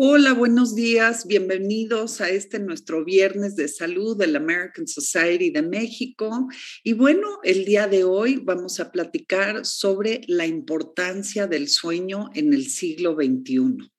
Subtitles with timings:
[0.00, 1.26] Hola, buenos días.
[1.26, 6.46] Bienvenidos a este nuestro viernes de salud del American Society de México.
[6.84, 12.54] Y bueno, el día de hoy vamos a platicar sobre la importancia del sueño en
[12.54, 13.90] el siglo XXI.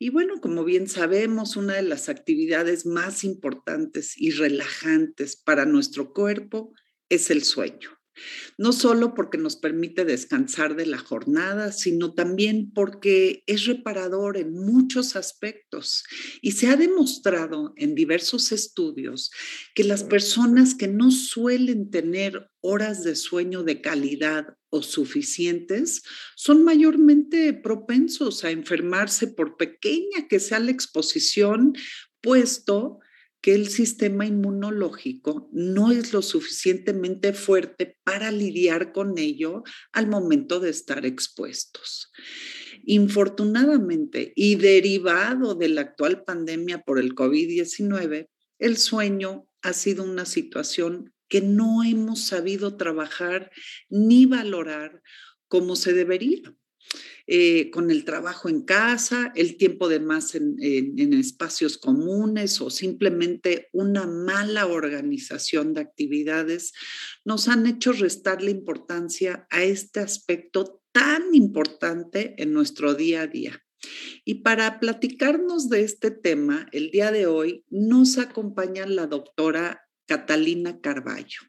[0.00, 6.12] Y bueno, como bien sabemos, una de las actividades más importantes y relajantes para nuestro
[6.12, 6.72] cuerpo
[7.08, 7.93] es el sueño
[8.58, 14.52] no solo porque nos permite descansar de la jornada, sino también porque es reparador en
[14.52, 16.04] muchos aspectos.
[16.40, 19.30] Y se ha demostrado en diversos estudios
[19.74, 26.02] que las personas que no suelen tener horas de sueño de calidad o suficientes
[26.34, 31.74] son mayormente propensos a enfermarse por pequeña que sea la exposición,
[32.20, 33.00] puesto
[33.44, 40.60] que el sistema inmunológico no es lo suficientemente fuerte para lidiar con ello al momento
[40.60, 42.10] de estar expuestos.
[42.84, 48.30] Infortunadamente, y derivado de la actual pandemia por el COVID-19,
[48.60, 53.50] el sueño ha sido una situación que no hemos sabido trabajar
[53.90, 55.02] ni valorar
[55.48, 56.40] como se debería.
[57.26, 60.58] Eh, con el trabajo en casa, el tiempo de más en,
[61.14, 66.72] espacios comunes o simplemente una mala organización de actividades,
[67.24, 73.58] nos han hecho restarle importancia a este aspecto tan importante en nuestro día a día.
[74.26, 80.80] Y para platicarnos de este tema, el día de hoy nos acompaña la doctora Catalina
[80.80, 81.40] Carballo.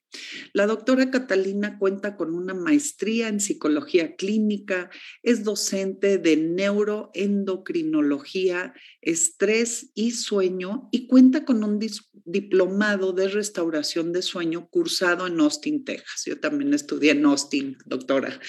[0.53, 4.89] La doctora Catalina cuenta con una maestría en psicología clínica,
[5.23, 11.79] es docente de neuroendocrinología, estrés y sueño y cuenta con un
[12.25, 16.23] diplomado de restauración de sueño cursado en Austin, Texas.
[16.25, 18.39] Yo también estudié en Austin, doctora,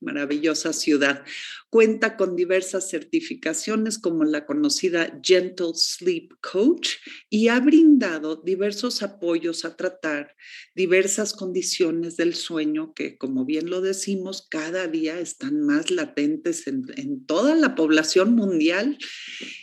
[0.00, 1.24] maravillosa ciudad.
[1.68, 6.90] Cuenta con diversas certificaciones como la conocida Gentle Sleep Coach
[7.28, 10.34] y ha brindado diversos apoyos a tratar
[10.74, 17.24] diversas condiciones del sueño que, como bien lo decimos, cada día están más latentes en,
[17.26, 18.98] toda la población mundial.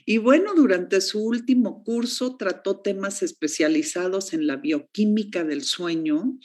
[0.06, 6.40] Y bueno, durante su último curso trató temas especializados en la bioquímica del sueño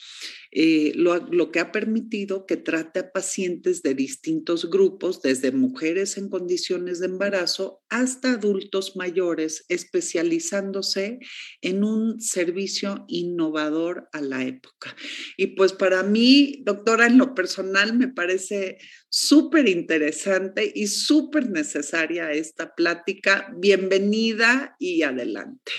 [0.51, 6.31] eh, lo, que ha permitido que trate a pacientes de distintos grupos, desde mujeres en
[6.31, 11.19] condiciones de embarazo hasta adultos mayores, especializándose
[11.63, 14.95] en un servicio innovador a la época.
[15.37, 22.33] Y pues para mí, doctora, en lo personal me parece súper interesante y súper necesaria
[22.33, 23.53] esta plática.
[23.57, 25.73] Bienvenida y adelante.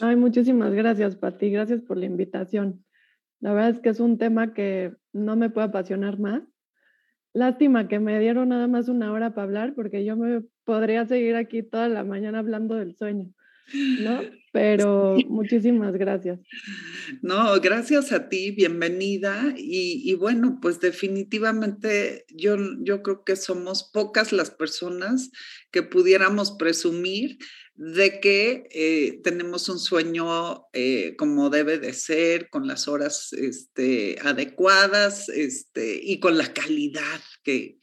[0.00, 1.50] Ay, muchísimas gracias, Pati.
[1.50, 2.84] Gracias por la invitación.
[3.40, 6.42] La verdad es que es un tema que no me puede apasionar más.
[7.32, 11.36] Lástima que me dieron nada más una hora para hablar porque yo me podría seguir
[11.36, 13.30] aquí toda la mañana hablando del sueño,
[14.00, 14.20] ¿no?
[14.52, 16.38] Pero muchísimas gracias.
[17.22, 19.52] No, gracias a ti, bienvenida.
[19.56, 25.32] Y, y, bueno, pues definitivamente yo, yo creo que somos pocas las personas
[25.72, 27.38] que pudiéramos presumir
[27.76, 34.16] de que eh, tenemos un sueño eh, como debe de ser, con las horas este,
[34.22, 37.78] adecuadas este, y con la calidad que,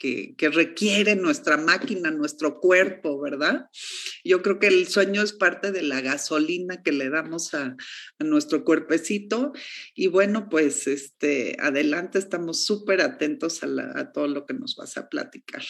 [0.53, 3.67] requiere nuestra máquina, nuestro cuerpo, ¿verdad?
[4.23, 7.75] Yo creo que el sueño es parte de la gasolina que le damos a,
[8.19, 9.51] nuestro cuerpecito
[9.93, 13.67] y bueno, pues este, adelante, estamos súper atentos a,
[13.99, 15.63] a todo lo que nos vas a platicar.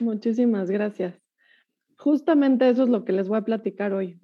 [0.00, 1.25] Muchísimas gracias.
[1.98, 4.20] Justamente eso es lo que les voy a platicar hoy.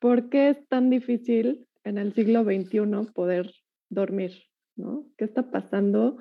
[0.00, 3.52] ¿Por qué es tan difícil en el siglo XXI poder
[3.90, 4.32] dormir?
[4.76, 5.06] ¿no?
[5.16, 6.18] ¿Qué está pasando?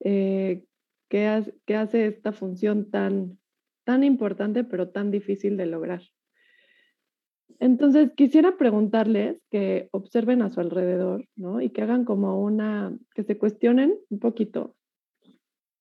[0.00, 0.64] Eh,
[1.08, 3.38] ¿qué, hace, esta función tan,
[3.84, 6.02] tan importante pero tan difícil de lograr?
[7.60, 11.60] Entonces, quisiera preguntarles que observen a su alrededor, ¿no?
[11.60, 14.74] Y que hagan como una, que se cuestionen un poquito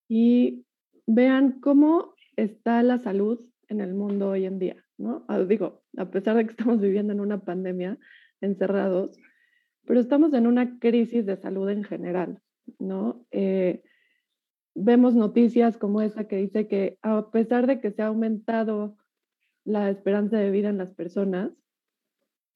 [0.08, 0.66] y
[1.08, 3.40] vean cómo está la salud
[3.74, 5.26] en el mundo hoy en día, ¿no?
[5.28, 7.98] Ah, digo, a pesar de que estamos viviendo en una pandemia,
[8.40, 9.18] encerrados,
[9.86, 12.40] pero estamos en una crisis de salud en general,
[12.80, 13.26] ¿no?
[13.32, 13.84] Eh,
[14.76, 18.98] vemos noticias como esa que dice que a pesar de que se ha aumentado
[19.66, 21.52] la esperanza de vida en las personas,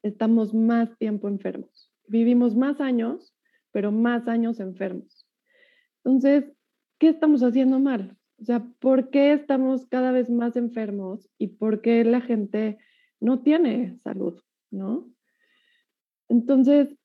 [0.04, 1.92] estamos más tiempo enfermos.
[2.08, 3.36] Vivimos más años,
[3.72, 5.28] pero más años enfermos.
[6.04, 6.46] Entonces,
[7.00, 8.17] ¿qué estamos haciendo mal?
[8.40, 12.78] O sea, ¿por qué estamos cada vez más enfermos y por qué la gente
[13.20, 14.40] no tiene salud,
[14.70, 15.10] no?
[16.30, 16.96] Entonces,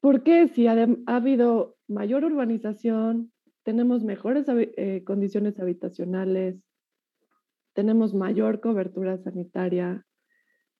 [0.00, 6.64] ¿por qué si ha, habido mayor urbanización, tenemos mejores eh, condiciones habitacionales,
[7.74, 10.04] tenemos mayor cobertura sanitaria,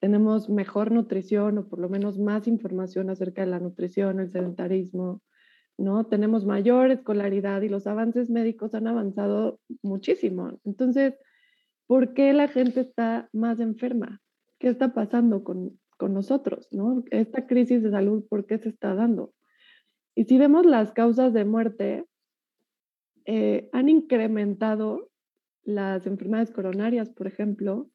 [0.01, 5.23] tenemos mejor nutrición o por lo menos más información acerca de la nutrición, el sedentarismo,
[5.81, 6.05] ¿no?
[6.05, 10.61] Tenemos mayor escolaridad y los avances médicos han avanzado muchísimo.
[10.65, 11.15] Entonces,
[11.87, 14.21] ¿por qué la gente está más enferma?
[14.59, 17.05] ¿Qué está pasando con, nosotros, ¿no?
[17.11, 19.35] Esta crisis de salud, ¿por qué se está dando?
[20.15, 22.07] Y si vemos las causas de muerte,
[23.27, 25.11] eh, han incrementado
[25.63, 27.91] las enfermedades coronarias, por ejemplo,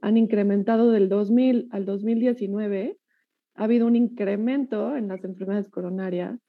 [0.00, 2.98] han incrementado del 2000 al 2019,
[3.54, 6.40] ha habido un incremento en las enfermedades coronarias,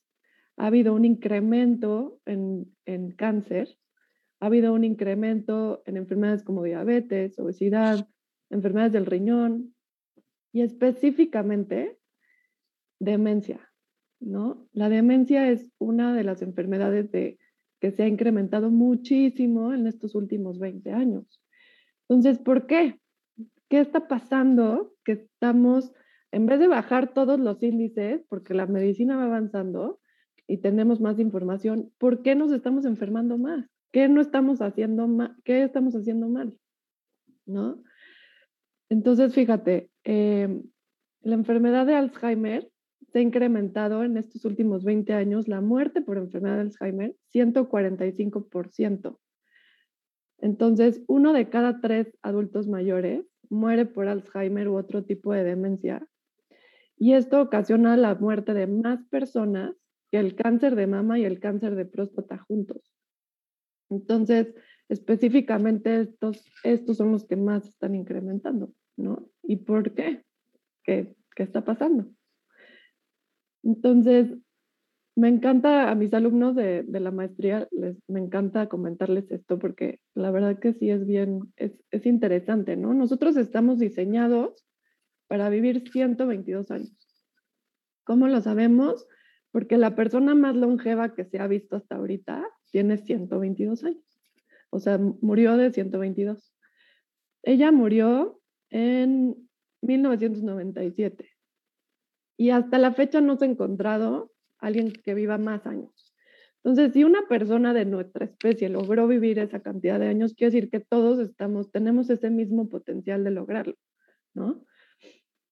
[0.59, 2.75] ha habido un incremento en,
[3.15, 3.77] cáncer,
[4.41, 8.09] ha habido un incremento en enfermedades como diabetes, obesidad,
[8.49, 9.73] enfermedades del riñón
[10.51, 11.97] y específicamente
[12.99, 13.71] demencia,
[14.19, 14.67] ¿no?
[14.73, 17.39] La demencia es una de las enfermedades de,
[17.79, 21.41] que se ha incrementado muchísimo en estos últimos 20 años.
[22.09, 22.99] Entonces, ¿por qué?
[23.69, 25.93] ¿Qué está pasando que estamos
[26.33, 30.01] en vez de bajar todos los índices, porque la medicina va avanzando
[30.49, 33.69] y tenemos más información, ¿por qué nos estamos enfermando más?
[33.91, 35.35] ¿Qué no estamos haciendo mal?
[35.43, 36.57] ¿Qué estamos haciendo mal?
[37.45, 37.83] ¿No?
[38.89, 40.63] Entonces, fíjate, em,
[41.21, 42.67] la enfermedad de Alzheimer
[43.11, 49.19] se ha incrementado en estos últimos 20 años la muerte por enfermedad de Alzheimer 145%.
[50.39, 56.07] Entonces, uno de cada tres adultos mayores muere por Alzheimer u otro tipo de demencia.
[56.97, 59.78] Y esto ocasiona la muerte de más personas
[60.17, 62.81] el cáncer de mama y el cáncer de próstata juntos.
[63.89, 64.53] Entonces,
[64.87, 69.29] específicamente estos, estos son los que más están incrementando, ¿no?
[69.43, 70.23] ¿Y por qué?
[70.83, 72.11] ¿Qué, qué está pasando?
[73.63, 74.37] Entonces,
[75.15, 80.31] me encanta a mis alumnos de, la maestría, les, me encanta comentarles esto porque la
[80.31, 82.93] verdad que sí es bien, es, es interesante, ¿no?
[82.93, 84.65] Nosotros estamos diseñados
[85.27, 86.95] para vivir 122 años.
[88.05, 89.05] ¿Cómo lo sabemos?
[89.51, 94.21] Porque la persona más longeva que se ha visto hasta ahorita tiene 122 años.
[94.69, 96.53] O sea, murió de 122.
[97.43, 99.49] Ella murió en
[99.81, 101.29] 1997.
[102.37, 106.13] Y hasta la fecha no se ha encontrado alguien que viva más años.
[106.63, 110.69] Entonces, si una persona de nuestra especie logró vivir esa cantidad de años, quiere decir
[110.69, 113.75] que todos estamos, tenemos ese mismo potencial de lograrlo,
[114.33, 114.65] ¿no?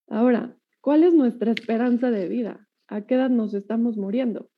[0.10, 2.67] Ahora, ¿cuál es nuestra esperanza de vida?
[2.88, 4.50] ¿A qué edad nos estamos muriendo?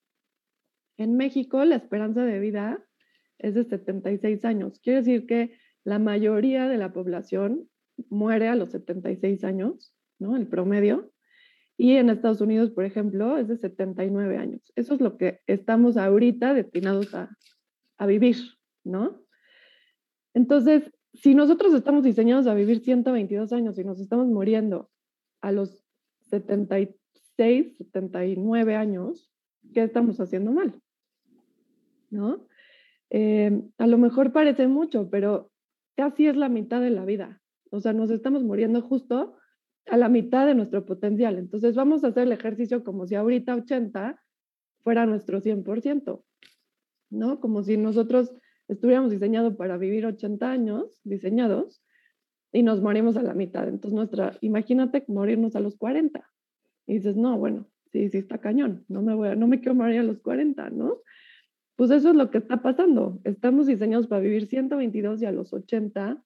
[0.97, 2.85] En México, la esperanza de vida
[3.37, 4.79] es de 76 años.
[4.81, 7.69] Quiere decir que la mayoría de la población
[8.09, 10.35] muere a los 76 años, ¿no?
[10.35, 11.11] El promedio.
[11.77, 14.61] Y en Estados Unidos, por ejemplo, es de 79 años.
[14.75, 17.29] Eso es lo que estamos ahorita destinados a,
[17.97, 18.35] a vivir,
[18.83, 19.23] ¿no?
[20.33, 24.89] Entonces, si nosotros estamos diseñados a vivir 122 años y nos estamos muriendo
[25.41, 25.83] a los
[27.39, 29.31] 76, 79 años,
[29.73, 30.73] ¿qué estamos haciendo mal?
[32.09, 32.45] ¿No?
[33.09, 35.49] Eh, a lo mejor parece mucho, pero
[35.95, 37.41] casi es la mitad de la vida.
[37.71, 39.37] O sea, nos estamos muriendo justo
[39.85, 41.37] a la mitad de nuestro potencial.
[41.37, 44.21] Entonces vamos a hacer el ejercicio como si ahorita 80
[44.83, 46.23] fuera nuestro 100%,
[47.09, 47.39] ¿no?
[47.39, 48.33] Como si nosotros
[48.67, 51.81] estuviéramos diseñados para vivir 80 años, diseñados,
[52.51, 53.67] y nos morimos a la mitad.
[53.67, 56.28] Entonces nuestra, imagínate morirnos a los 40.
[56.89, 59.75] Y dices, no, bueno, sí, sí está cañón, no me, voy a, no me quiero
[59.75, 60.97] morir a los 40, ¿no?
[61.75, 63.21] Pues eso es lo que está pasando.
[63.23, 66.21] Estamos diseñados para vivir 122 y a los 80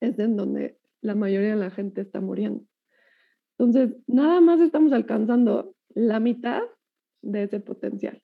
[0.00, 2.64] es en donde la mayoría de la gente está muriendo.
[3.58, 6.62] Entonces, nada más estamos alcanzando la mitad
[7.22, 8.22] de ese potencial.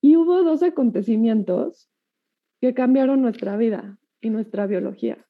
[0.00, 1.88] Y hubo dos acontecimientos
[2.60, 5.24] que cambiaron nuestra vida y nuestra biología.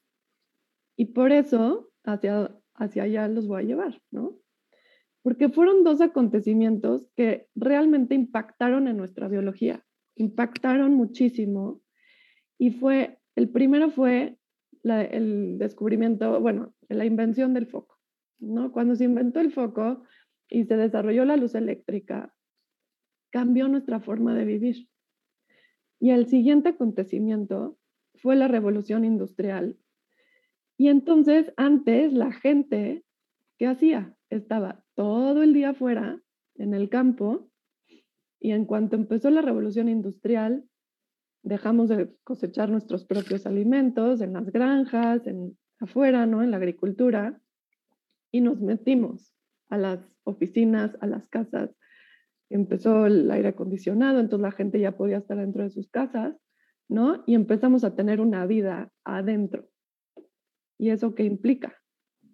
[0.97, 4.39] Y por eso hacia, hacia allá los voy a llevar, ¿no?
[5.23, 11.83] Porque fueron dos acontecimientos que realmente impactaron en nuestra biología, impactaron muchísimo.
[12.57, 14.39] Y fue, el primero fue
[14.83, 17.99] el descubrimiento, bueno, la invención del foco.
[18.39, 18.73] ¿no?
[18.73, 20.05] Cuando se inventó el foco
[20.49, 22.35] y se desarrolló la luz eléctrica,
[23.31, 24.89] cambió nuestra forma de vivir.
[26.01, 27.79] Y el siguiente acontecimiento
[28.15, 29.77] fue la revolución industrial.
[30.79, 33.05] Y entonces antes la gente,
[33.59, 34.15] ¿qué hacía?
[34.31, 36.23] Estaba todo el día afuera,
[36.55, 37.51] en el campo,
[38.41, 40.65] y en cuanto empezó la revolución industrial,
[41.43, 46.45] dejamos de cosechar nuestros propios alimentos en las granjas, en afuera, ¿no?
[46.45, 47.41] En la agricultura,
[48.31, 49.35] y nos metimos
[49.71, 51.75] a las oficinas, a las casas.
[52.51, 56.37] Empezó el aire acondicionado, entonces la gente ya podía estar dentro de sus casas,
[56.89, 57.25] ¿no?
[57.27, 59.69] Y empezamos a tener una vida adentro.
[60.79, 61.77] ¿Y eso qué implica?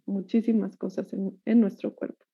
[0.07, 2.25] Muchísimas cosas en, en nuestro cuerpo.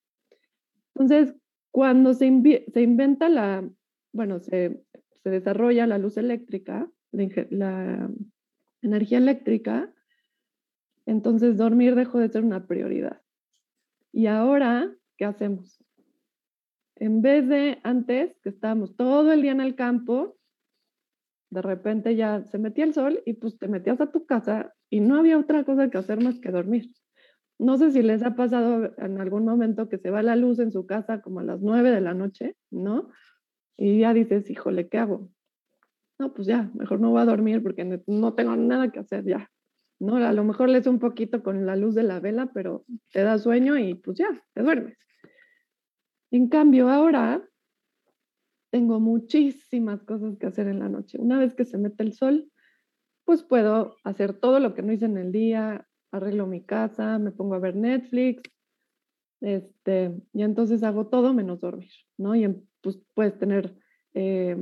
[0.95, 1.35] Entonces,
[1.71, 3.69] cuando se, se inventa la,
[4.13, 4.85] bueno, se,
[5.23, 8.11] se, desarrolla la luz eléctrica, la, la
[8.83, 9.95] energía eléctrica,
[11.07, 13.23] entonces dormir dejó de ser una prioridad.
[14.13, 15.83] Y ahora, ¿qué hacemos?
[16.97, 20.37] En vez de antes, que estábamos todo el día en el campo,
[21.51, 25.01] de repente ya se metía el sol y pues te metías a tu casa y
[25.01, 26.91] no había otra cosa que hacer más que dormir.
[27.59, 30.73] No sé si les ha pasado en algún momento que se va la luz en
[30.73, 33.11] su casa como a las nueve de la noche, ¿no?
[33.77, 35.31] Y ya dices, híjole, ¿qué hago?
[36.19, 39.51] No, pues ya, mejor no voy a dormir porque no tengo nada que hacer ya.
[40.01, 40.17] ¿no?
[40.17, 43.39] A lo mejor lees un poquito con la luz de la vela, pero te da
[43.39, 44.99] sueño y pues ya, te duermes.
[46.33, 47.47] En cambio, ahora
[48.71, 51.19] tengo muchísimas cosas que hacer en la noche.
[51.21, 52.50] Una vez que se mete el sol,
[53.31, 57.31] pues puedo hacer todo lo que no hice en el día, arreglo mi casa, me
[57.31, 58.43] pongo a ver Netflix,
[59.41, 62.35] Este, y entonces hago todo menos dormir, ¿no?
[62.35, 62.49] Y
[62.81, 63.77] pues puedes tener,
[64.15, 64.57] eh,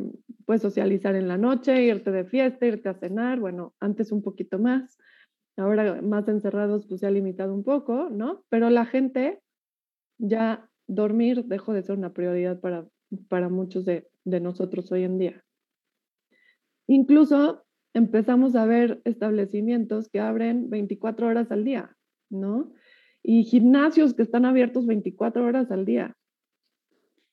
[0.45, 4.59] puedes socializar en la noche, irte de fiesta, irte a cenar, bueno, antes un poquito
[4.59, 4.99] más,
[5.57, 8.45] ahora más encerrados pues se ha limitado un poco, ¿no?
[8.51, 9.41] Pero la gente
[10.19, 12.87] ya dormir dejó de ser una prioridad para,
[13.31, 15.43] para muchos de, de nosotros hoy en día.
[16.87, 21.97] Incluso empezamos a ver establecimientos que abren 24 horas al día,
[22.31, 22.73] ¿no?
[23.23, 26.17] Y gimnasios que están abiertos 24 horas al día.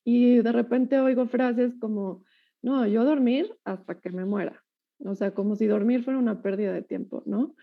[0.03, 2.24] Y de repente oigo frases como,
[2.62, 4.63] no, yo dormir hasta que me muera.
[5.00, 7.55] O sea, como si dormir fuera una pérdida de tiempo, ¿no?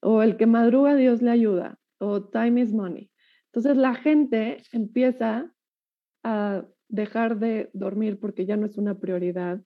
[0.00, 1.78] O el que madruga, Dios le ayuda.
[1.98, 3.10] O time is money.
[3.46, 5.52] Entonces la gente empieza
[6.22, 9.62] a dejar de dormir porque ya no es una prioridad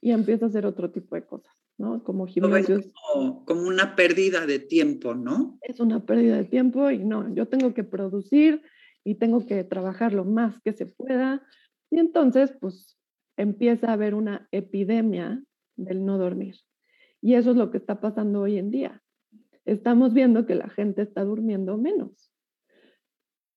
[0.00, 1.53] y empieza a hacer otro tipo de cosas.
[1.78, 2.02] ¿No?
[2.04, 2.86] Como gimnasios.
[3.12, 5.58] Como, como, una pérdida de tiempo, ¿no?
[5.62, 8.62] Es una pérdida de tiempo y no, yo tengo que producir
[9.04, 11.42] y tengo que trabajar lo más que se pueda.
[11.90, 12.98] Y entonces, pues,
[13.36, 15.42] empieza a haber una epidemia
[15.76, 16.56] del no dormir.
[17.20, 19.02] Y eso es lo que está pasando hoy en día.
[19.64, 22.30] Estamos viendo que la gente está durmiendo menos.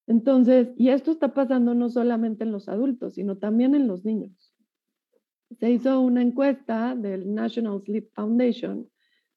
[0.07, 4.46] Entonces, y esto está pasando no solamente en los adultos, sino también en los niños
[5.59, 8.89] se hizo una encuesta del National Sleep Foundation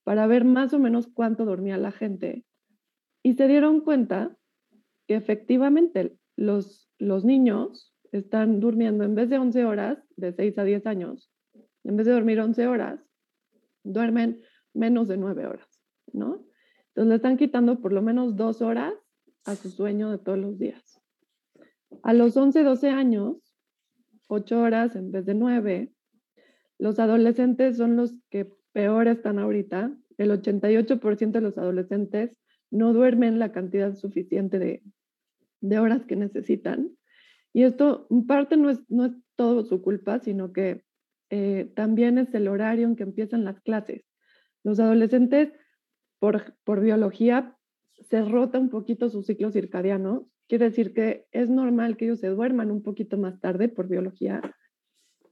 [0.05, 2.45] para ver más o menos cuánto dormía la gente
[3.23, 4.37] y se dieron cuenta
[5.07, 10.65] que efectivamente los, los niños están durmiendo en vez de 11 horas, de 6 a
[10.65, 11.31] 10 años,
[11.85, 13.01] en vez de dormir 11 horas,
[13.85, 14.43] duermen
[14.75, 15.69] menos de 9 horas,
[16.13, 16.45] ¿no?
[16.89, 18.95] Entonces le están quitando por lo menos 2 horas
[19.45, 21.01] a su sueño de todos los días.
[22.03, 23.37] A los 11, 12 años,
[24.29, 25.93] 8 horas en vez de 9,
[26.81, 29.95] los adolescentes son los que peor están ahorita.
[30.17, 32.37] El 88% de los adolescentes
[32.71, 36.91] no duermen la cantidad suficiente de, horas que necesitan.
[37.53, 38.81] Y esto, en parte, no es,
[39.37, 40.85] todo su culpa, sino que
[41.29, 44.03] eh, también es el horario en que empiezan las clases.
[44.63, 45.53] Los adolescentes,
[46.19, 47.57] por, por biología,
[48.09, 50.29] se rota un poquito su ciclo circadiano.
[50.49, 54.41] Quiere decir que es normal que ellos se duerman un poquito más tarde por biología.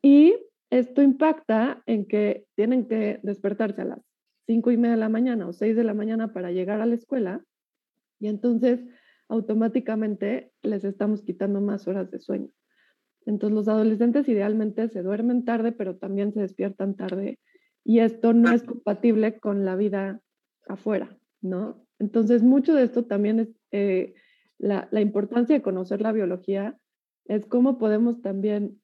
[0.02, 0.34] Y
[0.70, 4.00] esto impacta en que tienen que despertarse a las
[4.46, 6.94] cinco y media de la mañana o seis de la mañana para llegar a la
[6.94, 7.44] escuela
[8.18, 8.80] y entonces
[9.28, 12.48] automáticamente les estamos quitando más horas de sueño.
[13.26, 17.38] Entonces los adolescentes idealmente se duermen tarde, pero también se despiertan tarde
[17.84, 20.20] y esto no es compatible con la vida
[20.66, 21.84] afuera, ¿no?
[21.98, 24.14] Entonces mucho de esto también es eh,
[24.56, 26.78] la, la importancia de conocer la biología,
[27.26, 28.80] es cómo podemos también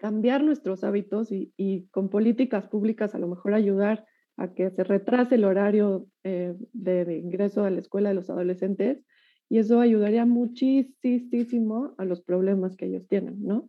[0.00, 5.34] cambiar nuestros hábitos y, con políticas públicas a lo mejor ayudar a que se retrase
[5.34, 9.04] el horario eh, de, ingreso a la escuela de los adolescentes
[9.50, 13.68] y eso ayudaría muchísimo a los problemas que ellos tienen, ¿no?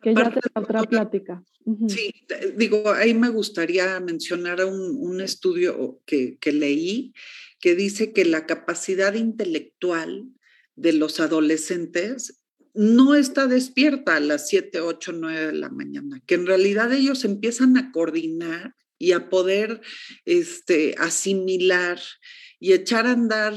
[0.00, 1.42] Que ya será otra plática.
[1.88, 2.14] Sí,
[2.56, 7.12] digo, ahí me gustaría mencionar un, un estudio que, que leí
[7.60, 10.28] que dice que la capacidad intelectual
[10.76, 12.40] de los adolescentes
[12.74, 17.24] no está despierta a las 7, 8, 9 de la mañana, que en realidad ellos
[17.24, 19.80] empiezan a coordinar y a poder
[20.24, 22.00] este, asimilar
[22.58, 23.54] y echar a andar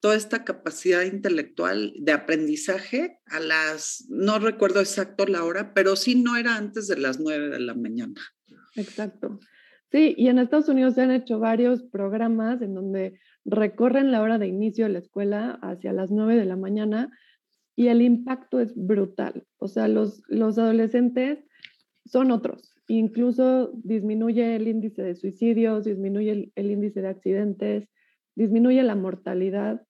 [0.00, 6.14] toda esta capacidad intelectual de aprendizaje a las, no recuerdo exacto la hora, pero sí
[6.14, 8.20] no era antes de las 9 de la mañana.
[8.76, 9.38] Exacto.
[9.92, 14.38] Sí, y en Estados Unidos se han hecho varios programas en donde recorren la hora
[14.38, 17.10] de inicio de la escuela hacia las 9 de la mañana
[17.80, 19.46] y el impacto es brutal.
[19.56, 21.42] O sea, los, los adolescentes
[22.04, 22.74] son otros.
[22.88, 27.88] Incluso disminuye el índice de suicidios, disminuye el, índice de accidentes,
[28.34, 29.86] disminuye la mortalidad,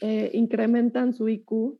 [0.00, 1.78] eh, incrementan su IQ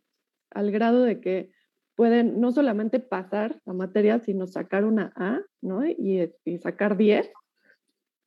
[0.50, 1.50] al grado de que
[1.94, 5.82] pueden no solamente pasar la materia, sino sacar una A, ¿no?
[5.86, 7.32] Y, y sacar 10.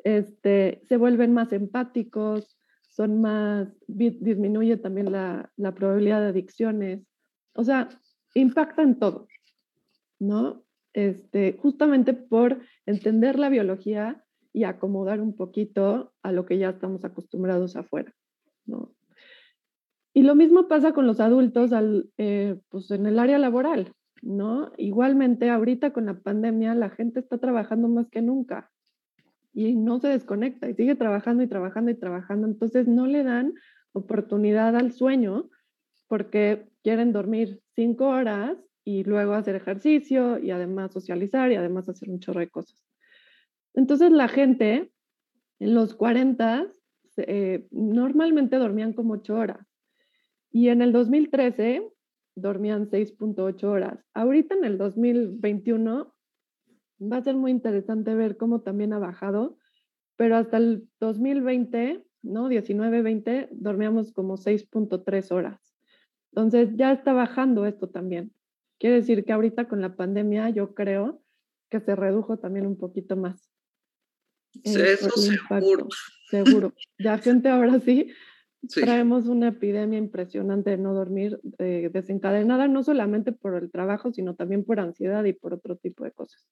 [0.04, 2.59] Este, se vuelven más empáticos,
[2.89, 7.08] son más, disminuye también la, la probabilidad de adicciones,
[7.54, 7.89] o sea,
[8.34, 9.28] impacta en todo,
[10.19, 10.63] ¿no?
[10.93, 17.06] Este, justamente por entender la biología y acomodar un poquito a lo que ya estamos
[17.06, 18.13] acostumbrados afuera,
[18.65, 18.91] ¿no?
[20.13, 24.71] Y lo mismo pasa con los adultos al, eh, pues en el área laboral, ¿no?
[24.78, 28.71] Igualmente, ahorita con la pandemia, la gente está trabajando más que nunca
[29.53, 32.47] y no se desconecta y sigue trabajando y trabajando y trabajando.
[32.47, 33.53] Entonces no le dan
[33.93, 35.49] oportunidad al sueño
[36.07, 42.09] porque quieren dormir cinco horas y luego hacer ejercicio y además socializar y además hacer
[42.09, 42.83] un chorro de cosas.
[43.73, 44.91] Entonces la gente
[45.59, 46.67] en los 40
[47.17, 49.65] eh, normalmente dormían como ocho horas
[50.51, 51.88] y en el 2013
[52.35, 54.03] dormían 6.8 horas.
[54.13, 56.15] Ahorita en el 2021
[56.99, 59.57] va a ser muy interesante ver cómo también ha bajado,
[60.15, 62.49] pero hasta el 2020, ¿no?
[62.49, 65.59] 19-20, dormíamos como 6.3 horas.
[66.31, 68.33] Entonces ya está bajando esto también.
[68.79, 71.21] Quiere decir que ahorita con la pandemia yo creo
[71.69, 73.49] que se redujo también un poquito más.
[74.63, 75.88] eso seguro.
[76.29, 76.73] Seguro.
[76.97, 78.12] Ya gente ahora sí,
[78.67, 84.63] traemos una epidemia impresionante de no dormir, desencadenada no solamente por el trabajo, sino también
[84.63, 86.45] por ansiedad y por otro tipo de cosas.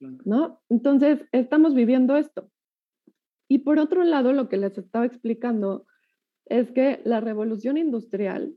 [0.00, 0.60] ¿No?
[0.68, 2.50] Entonces, estamos viviendo esto.
[3.48, 5.86] Y por otro lado, lo que les estaba explicando
[6.46, 8.56] es que la revolución industrial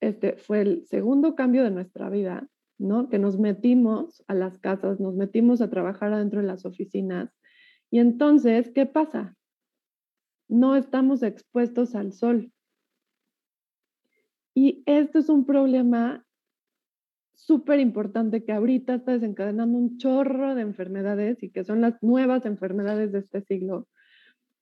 [0.00, 3.08] este, fue el segundo cambio de nuestra vida, ¿no?
[3.08, 7.34] Que nos metimos a las casas, nos metimos a trabajar adentro de las oficinas.
[7.90, 9.36] Y entonces, ¿qué pasa?
[10.48, 12.52] No estamos expuestos al sol.
[14.54, 16.23] Y esto es un problema
[17.34, 22.46] súper importante que ahorita está desencadenando un chorro de enfermedades y que son las nuevas
[22.46, 23.88] enfermedades de este siglo.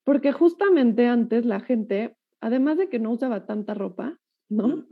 [0.05, 4.87] Porque justamente antes la gente, además de que no usaba tanta ropa, ¿no?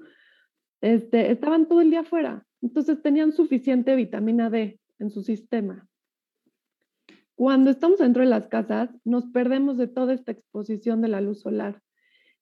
[0.81, 5.89] Este, estaban todo el día afuera, entonces tenían suficiente vitamina D en su sistema.
[7.35, 11.41] Cuando estamos dentro de las casas, nos perdemos de toda esta exposición de la luz
[11.41, 11.83] solar.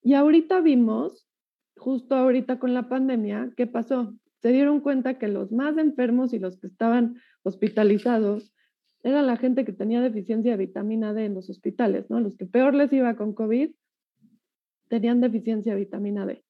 [0.03, 1.29] Y ahorita vimos,
[1.77, 4.15] justo ahorita con la pandemia, ¿qué pasó?
[4.41, 8.55] Se dieron cuenta que los más enfermos y los que estaban hospitalizados
[9.03, 12.21] era la gente que tenía deficiencia de vitamina D en los hospitales, ¿no?
[12.21, 13.71] Los que peor les iba con COVID
[14.89, 16.45] tenían deficiencia de vitamina D.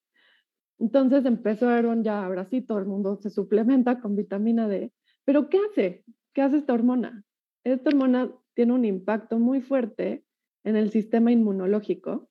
[0.79, 4.91] Entonces empezaron ya, ahora sí, todo el mundo se suplementa con vitamina D.
[5.25, 6.03] Pero ¿qué hace?
[6.33, 7.23] ¿Qué hace esta hormona?
[7.63, 10.23] Esta hormona tiene un impacto muy fuerte
[10.63, 12.29] en el sistema inmunológico,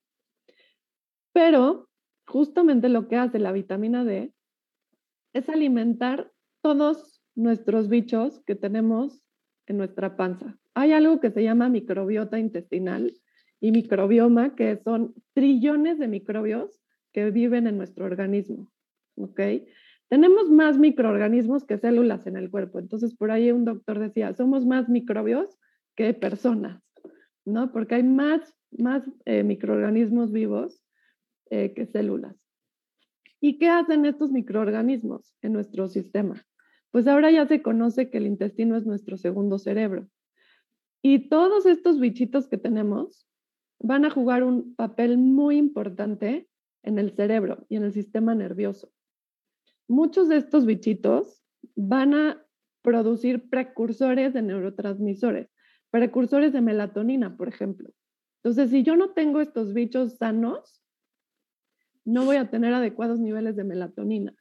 [1.32, 1.88] pero
[2.26, 4.32] justamente lo que hace la vitamina D
[5.38, 6.30] es alimentar
[6.62, 9.22] todos nuestros bichos que tenemos
[9.66, 10.58] en nuestra panza.
[10.74, 13.14] Hay algo que se llama microbiota intestinal
[13.60, 16.80] y microbioma, que son trillones de microbios
[17.12, 18.70] que viven en nuestro organismo.
[19.16, 19.40] ¿Ok?
[20.08, 22.78] Tenemos más microorganismos que células en el cuerpo.
[22.78, 25.58] Entonces, por ahí un doctor decía, somos más microbios
[25.96, 26.82] que personas,
[27.44, 27.72] ¿no?
[27.72, 30.82] Porque hay más, más eh, microorganismos vivos
[31.50, 32.36] eh, que células.
[33.40, 36.44] ¿Y qué hacen estos microorganismos en nuestro sistema?
[36.90, 40.08] Pues ahora ya se conoce que el intestino es nuestro segundo cerebro.
[41.02, 43.28] Y todos estos bichitos que tenemos
[43.78, 46.48] van a jugar un papel muy importante
[46.82, 48.90] en el cerebro y en el sistema nervioso.
[49.86, 51.42] Muchos de estos bichitos
[51.76, 52.44] van a
[52.82, 55.48] producir precursores de neurotransmisores,
[55.90, 57.90] precursores de melatonina, por ejemplo.
[58.42, 60.82] Entonces, si yo no tengo estos bichos sanos,
[62.08, 64.34] no voy a tener adecuados niveles de melatonina.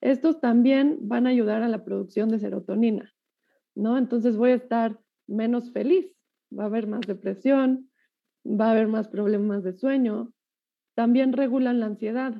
[0.00, 3.12] Estos también van a ayudar a la producción de serotonina,
[3.74, 3.98] ¿no?
[3.98, 6.14] Entonces voy a estar menos feliz,
[6.56, 7.90] va a haber más depresión,
[8.46, 10.32] va a haber más problemas de sueño,
[10.94, 12.34] también regulan la ansiedad.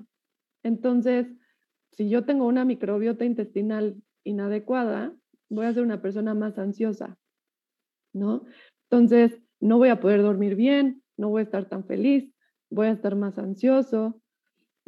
[0.62, 1.26] Entonces,
[1.90, 5.12] si yo tengo una microbiota intestinal inadecuada,
[5.48, 7.18] voy a ser una persona más ansiosa,
[8.12, 8.44] ¿no?
[8.88, 12.32] Entonces, no voy a poder dormir bien, no voy a estar tan feliz,
[12.70, 14.20] voy a estar más ansioso.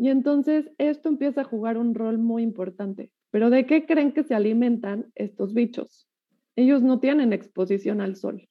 [0.03, 3.12] Y entonces esto empieza a jugar un rol muy importante.
[3.31, 6.09] Pero ¿de qué creen que se alimentan estos bichos?
[6.57, 8.49] Ellos no tienen exposición al sol.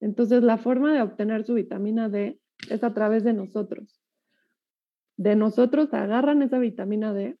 [0.00, 4.00] Entonces la forma de obtener su vitamina D es a través de nosotros
[5.18, 7.36] de nosotros agarran esa vitamina D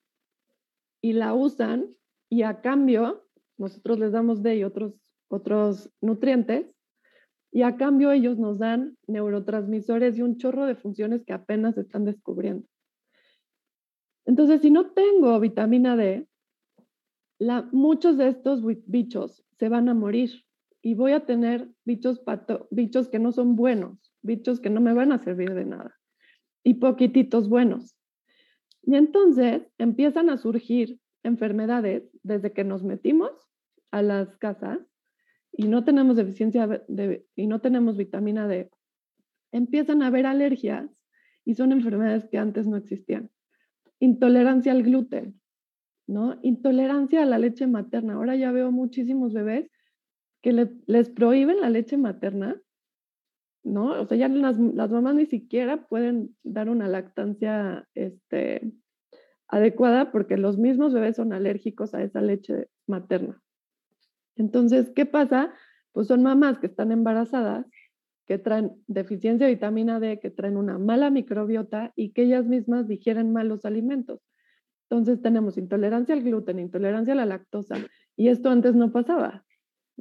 [1.00, 1.88] y la usan
[2.28, 3.24] y a cambio
[3.56, 4.94] nosotros les damos D y otros,
[5.28, 6.66] otros nutrientes
[7.52, 12.04] y a cambio ellos nos dan neurotransmisores y un chorro de funciones que apenas están
[12.04, 12.66] descubriendo.
[14.28, 16.28] Entonces, si no tengo vitamina D,
[17.72, 20.44] muchos de estos bichos se van a morir
[20.82, 24.92] y voy a tener bichos, pato, bichos que no son buenos, bichos que no me
[24.92, 25.96] van a servir de nada
[26.62, 27.96] y poquititos buenos.
[28.82, 33.30] Y entonces empiezan a surgir enfermedades desde que nos metimos
[33.90, 34.78] a las casas
[35.52, 38.70] y no tenemos deficiencia de, y no tenemos vitamina D.
[39.52, 40.90] Empiezan a haber alergias
[41.46, 43.30] y son enfermedades que antes no existían.
[44.00, 45.40] Intolerancia al gluten,
[46.06, 46.38] ¿no?
[46.42, 48.14] Intolerancia a la leche materna.
[48.14, 49.70] Ahora ya veo muchísimos bebés
[50.42, 50.52] que
[50.86, 52.60] les prohíben la leche materna
[53.68, 54.00] ¿no?
[54.00, 58.72] O sea, ya las, mamás ni siquiera pueden dar una lactancia este,
[59.46, 63.42] adecuada porque los mismos bebés son alérgicos a esa leche materna.
[64.36, 65.52] Entonces, ¿qué pasa?
[65.92, 67.66] Pues son mamás que están embarazadas,
[68.28, 72.86] que traen deficiencia de vitamina D, que traen una mala microbiota y que ellas mismas
[72.86, 74.20] digieren malos alimentos.
[74.90, 77.76] Entonces tenemos intolerancia al gluten, intolerancia a la lactosa,
[78.16, 79.46] y esto antes no pasaba,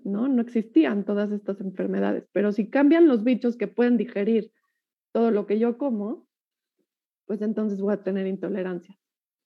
[0.04, 0.28] ¿no?
[0.28, 4.52] No existían todas estas enfermedades, pero si cambian los bichos que pueden digerir
[5.14, 6.28] todo lo que yo como,
[7.28, 8.98] pues entonces voy a tener intolerancia.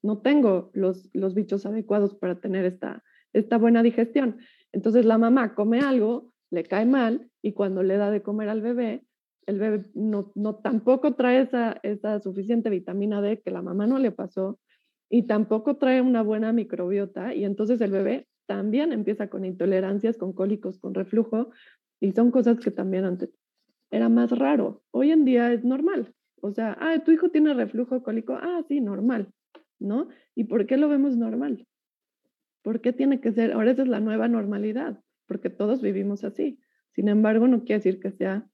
[0.02, 4.40] No tengo los, los bichos adecuados para tener esta, esta buena digestión.
[4.72, 8.62] Entonces la mamá come algo, le cae mal, y cuando le da de comer al
[8.62, 9.04] bebé,
[9.48, 13.98] el bebé no, no tampoco trae esa, esa suficiente vitamina D que la mamá no
[13.98, 14.60] le pasó,
[15.12, 20.32] y tampoco trae una buena microbiota y entonces el bebé también empieza con intolerancias, con
[20.32, 21.52] cólicos, con reflujo
[22.00, 23.30] y son cosas que también antes
[23.92, 24.84] era más raro.
[24.92, 26.14] Hoy en día es normal.
[26.42, 29.32] O sea, ah, tu hijo tiene reflujo cólico, ah, sí, normal,
[29.80, 30.08] ¿no?
[30.34, 31.68] ¿Y por qué lo vemos normal?
[32.64, 33.52] ¿Por qué tiene que ser?
[33.52, 36.60] Ahora esa es la nueva normalidad, porque todos vivimos así.
[36.94, 38.46] Sin embargo, no quiere decir que sea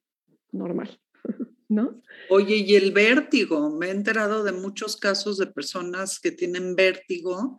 [0.52, 1.00] normal.
[1.70, 2.04] ¿no?
[2.30, 7.58] Oye, y el vértigo, me he enterado de muchos casos de personas que tienen vértigo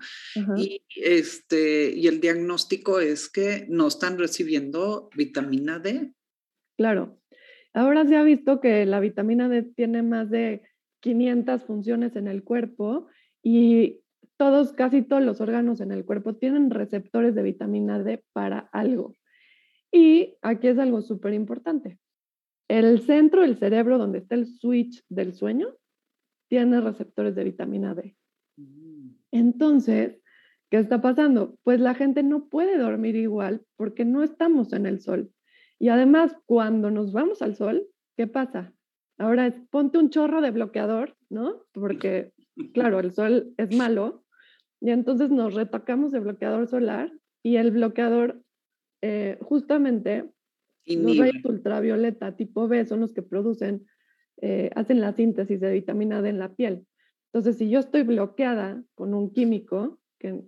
[0.57, 6.13] y, este, y el diagnóstico es que no están recibiendo vitamina D.
[6.77, 7.21] Claro.
[7.75, 10.63] Ahora se ha visto que la vitamina D tiene más de
[11.01, 13.09] 500 funciones en el cuerpo
[13.43, 14.01] y
[14.39, 19.15] todos, casi todos los órganos en el cuerpo tienen receptores de vitamina D para algo.
[19.93, 21.99] Y aquí es algo súper importante.
[22.69, 25.69] El centro del cerebro, donde está el switch del sueño,
[26.49, 28.17] tiene receptores de vitamina D.
[28.57, 29.11] Mm.
[29.33, 30.21] Entonces,
[30.71, 31.59] ¿qué está pasando?
[31.65, 35.33] Pues la gente no puede dormir igual porque no estamos en el sol.
[35.79, 38.73] Y además, cuando nos vamos al sol, ¿qué pasa?
[39.19, 41.65] Ahora ponte un chorro de bloqueador, ¿no?
[41.73, 42.33] Porque,
[42.75, 44.25] claro, el sol es malo.
[44.81, 47.13] Y entonces nos retocamos de bloqueador solar
[47.43, 48.43] y el bloqueador
[49.03, 50.31] eh, justamente
[50.87, 53.87] los rayos ultravioleta tipo B son los que producen,
[54.41, 56.87] eh, hacen la síntesis de vitamina D en la piel.
[57.33, 60.43] Entonces, si yo estoy bloqueada con un químico que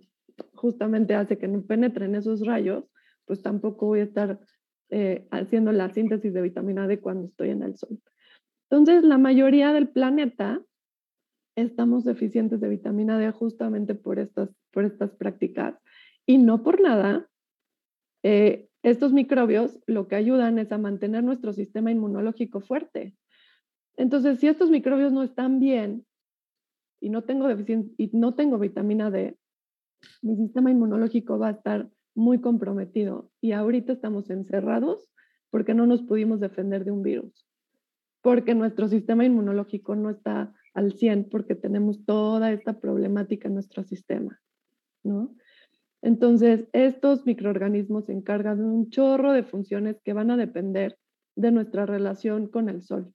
[0.53, 2.85] justamente hace que no penetren esos rayos,
[3.25, 4.39] pues tampoco voy a estar
[4.89, 7.99] eh, haciendo la síntesis de vitamina D cuando estoy en el sol.
[8.69, 10.61] Entonces, la mayoría del planeta
[11.61, 15.75] estamos deficientes de vitamina D justamente por estas, por estas prácticas.
[16.25, 17.27] Y no por nada,
[18.23, 23.15] eh, estos microbios lo que ayudan es a mantener nuestro sistema inmunológico fuerte.
[23.95, 26.05] Entonces, si estos microbios no están bien
[26.99, 29.37] y no tengo, y no tengo vitamina D,
[30.21, 33.29] mi sistema inmunológico va a estar muy comprometido.
[33.41, 35.09] Y ahorita estamos encerrados
[35.49, 37.45] porque no nos pudimos defender de un virus,
[38.21, 43.83] porque nuestro sistema inmunológico no está al 100 porque tenemos toda esta problemática en nuestro
[43.83, 44.41] sistema,
[45.03, 45.35] ¿no?
[46.01, 50.97] Entonces, estos microorganismos se encargan de un chorro de funciones que van a depender
[51.35, 53.13] de nuestra relación con el sol.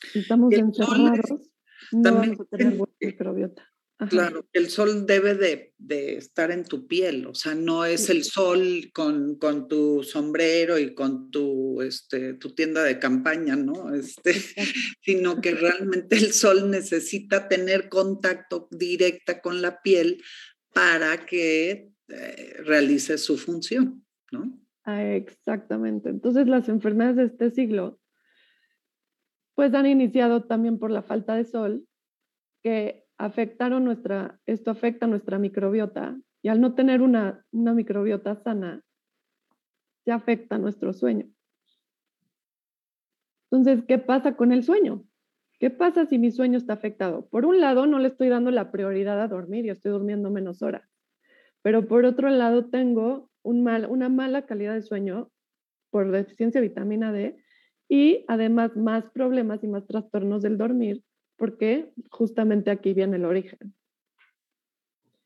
[0.00, 1.50] Si estamos encerrados,
[1.92, 3.73] no vamos a tener buena microbiota.
[3.96, 8.90] Claro, el sol debe de, estar en tu piel, o sea, no es el sol
[8.92, 13.94] con, tu sombrero y con tu, este, tu tienda de campaña, ¿no?
[13.94, 14.32] Este,
[15.00, 20.20] sino que realmente el sol necesita tener contacto directa con la piel
[20.72, 24.58] para que eh, realice su función, ¿no?
[24.84, 26.10] Ah, exactamente.
[26.10, 28.00] Entonces las enfermedades de este siglo
[29.54, 31.86] pues han iniciado también por la falta de sol,
[32.62, 38.82] que afectaron nuestra, esto afecta nuestra microbiota y al no tener una, una microbiota sana,
[40.04, 41.26] se afecta nuestro sueño.
[43.50, 45.04] Entonces, ¿qué pasa con el sueño?
[45.58, 47.26] ¿Qué pasa si mi sueño está afectado?
[47.28, 50.60] Por un lado, no le estoy dando la prioridad a dormir y estoy durmiendo menos
[50.60, 50.86] horas.
[51.62, 55.30] Pero por otro lado, tengo un mal, una mala calidad de sueño
[55.88, 57.38] por deficiencia de vitamina D
[57.88, 61.02] y además más problemas y más trastornos del dormir,
[61.36, 63.74] porque justamente aquí viene el origen.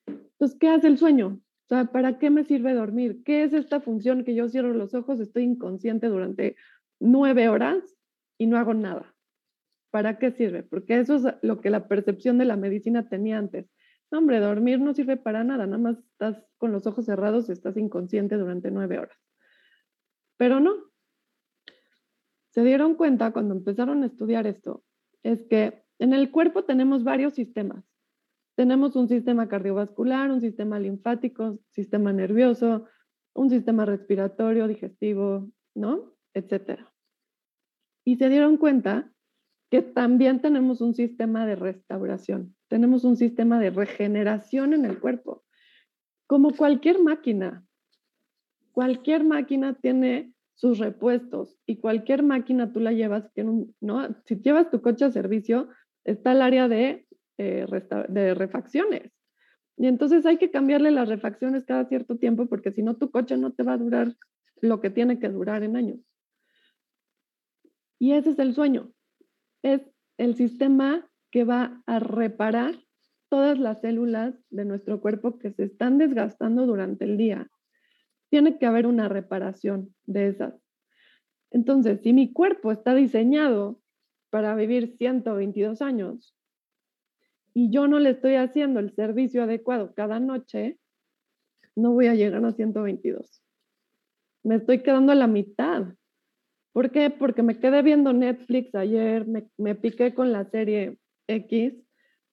[0.06, 1.40] Entonces, ¿qué hace el sueño?
[1.64, 3.22] O sea, ¿para qué me sirve dormir?
[3.24, 6.56] ¿Qué es esta función que yo cierro los ojos, estoy inconsciente durante
[6.98, 7.96] nueve horas
[8.38, 9.14] y no hago nada?
[9.90, 10.62] ¿Para qué sirve?
[10.62, 13.70] Porque eso es lo que la percepción de la medicina tenía antes.
[14.10, 17.76] hombre, dormir no sirve para nada, nada más estás con los ojos cerrados y estás
[17.76, 19.18] inconsciente durante nueve horas.
[20.38, 20.74] Pero no.
[22.50, 24.84] Se dieron cuenta cuando empezaron a estudiar esto,
[25.22, 27.84] es que en el cuerpo tenemos varios sistemas.
[28.56, 32.86] Tenemos un sistema cardiovascular, un sistema linfático, sistema nervioso,
[33.34, 36.16] un sistema respiratorio, digestivo, ¿no?
[36.34, 36.92] Etcétera.
[38.04, 39.12] Y se dieron cuenta
[39.70, 45.44] que también tenemos un sistema de restauración, tenemos un sistema de regeneración en el cuerpo,
[46.26, 47.64] como cualquier máquina.
[48.72, 53.30] Cualquier máquina tiene sus repuestos y cualquier máquina tú la llevas,
[53.80, 54.16] ¿no?
[54.24, 55.68] Si llevas tu coche a servicio,
[56.04, 57.08] está el área de
[57.40, 57.66] eh,
[58.08, 59.12] de refacciones.
[59.76, 63.36] Y entonces hay que cambiarle las refacciones cada cierto tiempo porque si no tu coche
[63.36, 64.16] no te va a durar
[64.60, 66.00] lo que tiene que durar en años.
[68.00, 68.92] Y ese es el sueño.
[69.62, 69.82] Es
[70.16, 72.74] el sistema que va a reparar
[73.28, 77.48] todas las células de nuestro cuerpo que se están desgastando durante el día.
[78.30, 80.54] Tiene que haber una reparación de esas.
[81.52, 83.80] Entonces, si mi cuerpo está diseñado
[84.30, 86.34] para vivir 122 años
[87.58, 90.78] y yo no le estoy haciendo el servicio adecuado cada noche,
[91.74, 93.42] no voy a llegar a 122.
[94.44, 95.94] Me estoy quedando a la mitad.
[96.72, 97.10] ¿Por qué?
[97.10, 101.74] Porque me quedé viendo Netflix ayer, me, piqué con la serie X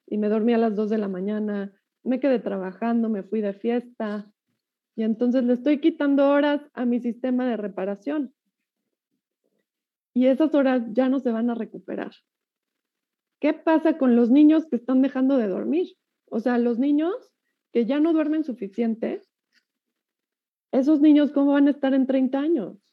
[0.05, 3.53] y me dormí a las 2 de la mañana, me quedé trabajando, me fui de
[3.53, 4.31] fiesta
[4.95, 8.34] y entonces le estoy quitando horas a mi sistema de reparación.
[10.15, 12.13] Y esas horas ya no se van a recuperar.
[13.39, 15.95] ¿Qué pasa con los niños que están dejando de dormir?
[16.31, 17.13] O sea, los niños
[17.71, 19.21] que ya no duermen suficiente,
[20.71, 22.85] esos niños, ¿cómo van a estar en 30 años?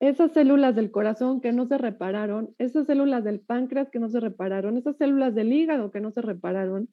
[0.00, 4.20] esas células del corazón que no se repararon, esas células del páncreas que no se
[4.20, 6.88] repararon, esas células del hígado que no se repararon,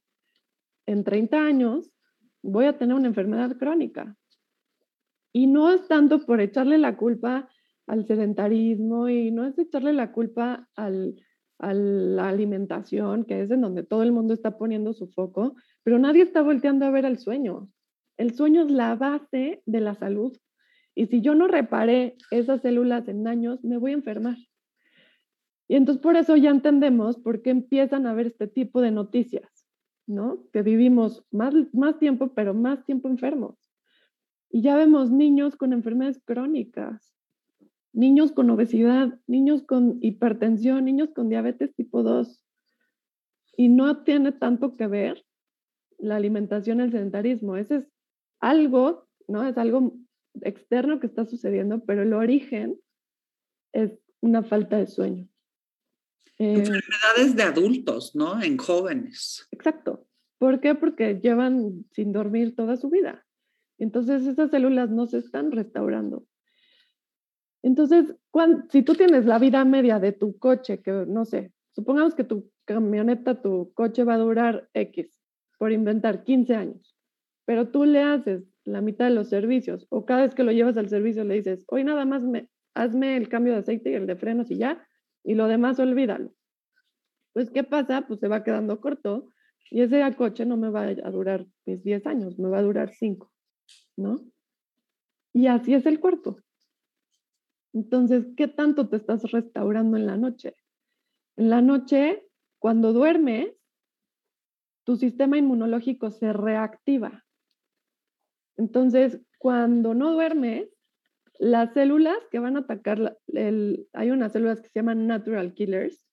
[0.88, 1.92] en 30 años
[2.42, 4.16] voy a tener una enfermedad crónica.
[5.32, 7.50] Y no es tanto por echarle la culpa
[7.88, 11.16] al sedentarismo y no es echarle la culpa al,
[11.60, 16.00] a la alimentación, que es en donde todo el mundo está poniendo su foco, pero
[16.00, 17.70] nadie está volteando a ver el sueño.
[18.18, 20.38] El sueño es la base de la salud
[20.96, 24.38] y si yo no reparé esas células en años, me voy a enfermar.
[25.68, 29.68] Y entonces por eso ya entendemos por qué empiezan a haber este tipo de noticias,
[30.08, 30.44] ¿no?
[30.54, 33.58] Que vivimos más, más tiempo, pero más tiempo enfermos.
[34.50, 37.15] Y ya vemos niños con enfermedades crónicas,
[37.96, 42.42] niños con obesidad, niños con hipertensión, niños con diabetes tipo 2.
[43.58, 45.26] Y no tiene tanto que ver
[45.98, 47.56] la alimentación, el sedentarismo.
[47.56, 47.88] Ese es
[48.40, 49.48] algo, ¿no?
[49.48, 49.98] Es algo
[50.42, 52.78] externo que está sucediendo, pero el origen
[53.72, 55.30] es una falta de sueño.
[56.38, 58.42] Eh, Enfermedades de adultos, ¿no?
[58.44, 59.48] En jóvenes.
[59.52, 60.06] Exacto.
[60.38, 60.76] ¿Por qué?
[60.76, 63.26] Porque llevan sin dormir toda su vida.
[63.78, 66.26] Entonces esas células no se están restaurando.
[67.66, 68.14] Entonces,
[68.70, 72.52] si tú tienes la vida media de tu coche, que no sé, supongamos que tu
[72.64, 75.20] camioneta, tu coche va a durar X,
[75.58, 76.96] por inventar 15 años,
[77.44, 80.78] pero tú le haces la mitad de los servicios, o cada vez que lo llevas
[80.78, 84.06] al servicio le dices, hoy nada más me, hazme el cambio de aceite y el
[84.06, 84.88] de frenos y ya,
[85.24, 86.36] y lo demás olvídalo.
[87.34, 88.06] Pues, ¿qué pasa?
[88.08, 89.30] Pues se va quedando corto
[89.72, 92.92] y ese coche no me va a durar mis 10 años, me va a durar
[92.92, 93.32] 5,
[93.98, 94.20] ¿no?
[95.34, 96.45] Y así es el cuerpo.
[97.76, 100.56] Entonces, ¿qué tanto te estás restaurando en la noche?
[101.36, 102.26] En la noche,
[102.58, 103.50] cuando duermes,
[104.86, 107.26] tu sistema inmunológico se reactiva.
[108.56, 110.70] Entonces, cuando no duermes,
[111.38, 113.18] las células que van a atacar,
[113.92, 116.08] hay unas células que se llaman natural killers,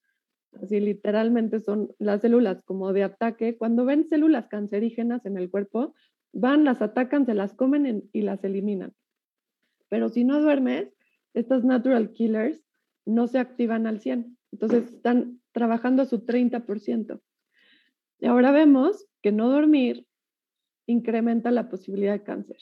[0.61, 3.57] así literalmente son las células como de ataque.
[3.57, 5.95] Cuando ven células cancerígenas en el cuerpo,
[6.33, 8.91] van, las atacan, se las comen y las eliminan.
[9.87, 10.89] Pero si no duermes,
[11.33, 12.61] estas natural killers
[13.05, 14.37] no se activan al 100.
[14.51, 17.21] Entonces están trabajando a su 30%.
[18.19, 20.05] Y ahora vemos que no dormir
[20.85, 22.57] incrementa la posibilidad de cáncer.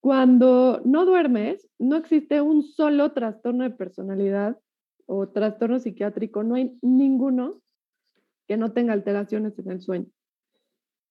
[0.00, 4.58] Cuando no duermes, no existe un solo trastorno de personalidad
[5.06, 7.60] o trastorno psiquiátrico, no hay ninguno
[8.46, 10.06] que no tenga alteraciones en el sueño.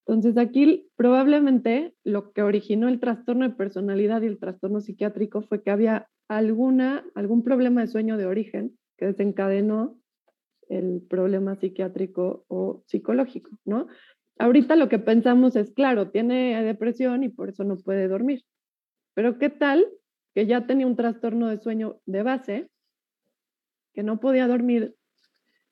[0.08, 5.63] Entonces aquí probablemente lo que originó el trastorno de personalidad y el trastorno psiquiátrico fue
[5.63, 9.98] que había alguna, algún problema de sueño de origen que desencadenó
[10.70, 13.88] el problema psiquiátrico o psicológico, ¿no?
[14.38, 18.44] ahorita lo que pensamos es, claro, tiene depresión y por eso no puede dormir.
[19.13, 19.86] Pero ¿qué tal
[20.34, 22.70] que ya tenía un trastorno de sueño de base,
[23.93, 24.95] que no podía dormir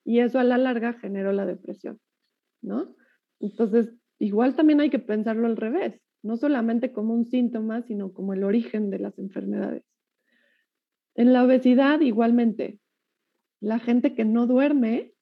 [0.05, 1.99] y eso a la larga generó la depresión,
[2.61, 2.95] ¿no?
[3.41, 3.93] Entonces,
[4.23, 8.43] igual también hay que pensarlo al revés, no solamente como un síntoma, sino como el
[8.43, 9.83] origen de las enfermedades.
[11.15, 12.79] En la obesidad, igualmente,
[13.59, 15.13] la gente que no duerme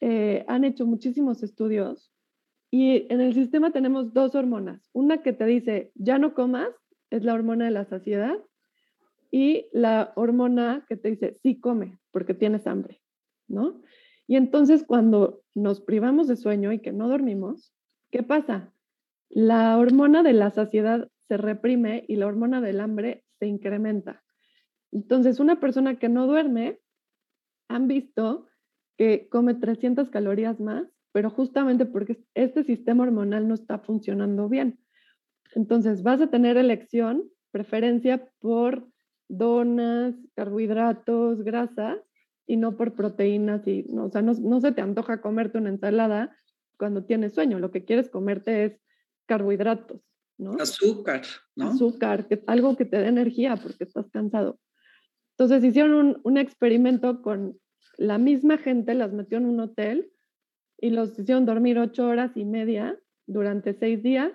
[0.00, 2.12] eh, han hecho muchísimos estudios
[2.70, 4.88] y en el sistema tenemos dos hormonas.
[4.92, 6.70] Una que te dice, ya no comas,
[7.10, 8.38] es la hormona de la saciedad,
[9.30, 13.02] y la hormona que te dice, sí come, porque tienes hambre,
[13.48, 13.82] ¿no?
[14.26, 17.74] Y entonces cuando nos privamos de sueño y que no dormimos,
[18.10, 18.72] ¿qué pasa?
[19.28, 24.22] La hormona de la saciedad se reprime y la hormona del hambre se incrementa.
[24.92, 26.78] Entonces, una persona que no duerme,
[27.68, 28.48] han visto
[28.98, 34.78] que come 300 calorías más, pero justamente porque este sistema hormonal no está funcionando bien.
[35.54, 38.86] Entonces, vas a tener elección, preferencia por
[39.28, 41.98] donas, carbohidratos, grasas,
[42.46, 43.66] y no por proteínas.
[43.66, 46.36] Y, no, o sea, no, no se te antoja comerte una ensalada
[46.76, 47.58] cuando tienes sueño.
[47.58, 48.80] Lo que quieres comerte es
[49.26, 50.00] carbohidratos,
[50.38, 50.52] ¿no?
[50.58, 51.22] Azúcar,
[51.54, 51.68] ¿no?
[51.68, 54.58] Azúcar, que es algo que te dé energía porque estás cansado.
[55.36, 57.58] Entonces hicieron un, un experimento con
[57.96, 60.12] la misma gente, las metió en un hotel
[60.78, 64.32] y los hicieron dormir ocho horas y media durante seis días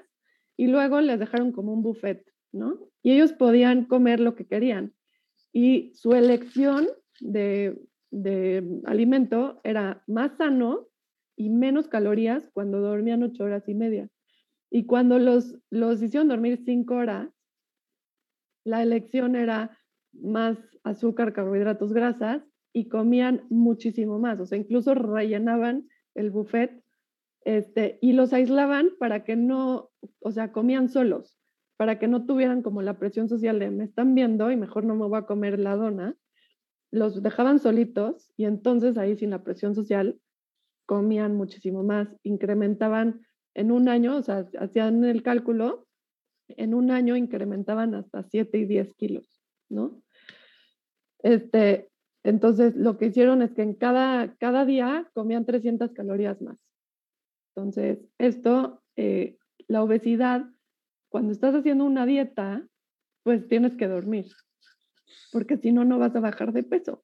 [0.55, 2.89] y luego les dejaron como un buffet, ¿no?
[3.03, 4.93] Y ellos podían comer lo que querían.
[5.53, 6.87] Y su elección
[7.19, 7.79] de,
[8.11, 10.87] de alimento era más sano
[11.35, 14.09] y menos calorías cuando dormían ocho horas y media.
[14.69, 17.29] Y cuando los, los hicieron dormir cinco horas,
[18.65, 19.77] la elección era
[20.11, 22.43] más azúcar, carbohidratos, grasas
[22.73, 24.39] y comían muchísimo más.
[24.39, 26.83] O sea, incluso rellenaban el buffet
[27.45, 29.89] este, y los aislaban para que no,
[30.19, 31.39] o sea, comían solos,
[31.77, 34.95] para que no tuvieran como la presión social de me están viendo y mejor no
[34.95, 36.17] me voy a comer la dona.
[36.91, 40.19] Los dejaban solitos y entonces ahí sin la presión social
[40.85, 45.87] comían muchísimo más, incrementaban en un año, o sea, hacían el cálculo,
[46.47, 50.01] en un año incrementaban hasta 7 y 10 kilos, ¿no?
[51.19, 51.89] Este,
[52.23, 56.57] entonces, lo que hicieron es que en cada, cada día comían 300 calorías más.
[57.55, 60.45] Entonces, esto, eh, la obesidad,
[61.09, 62.67] cuando estás haciendo una dieta,
[63.23, 64.27] pues tienes que dormir,
[65.31, 67.03] porque si no, no vas a bajar de peso.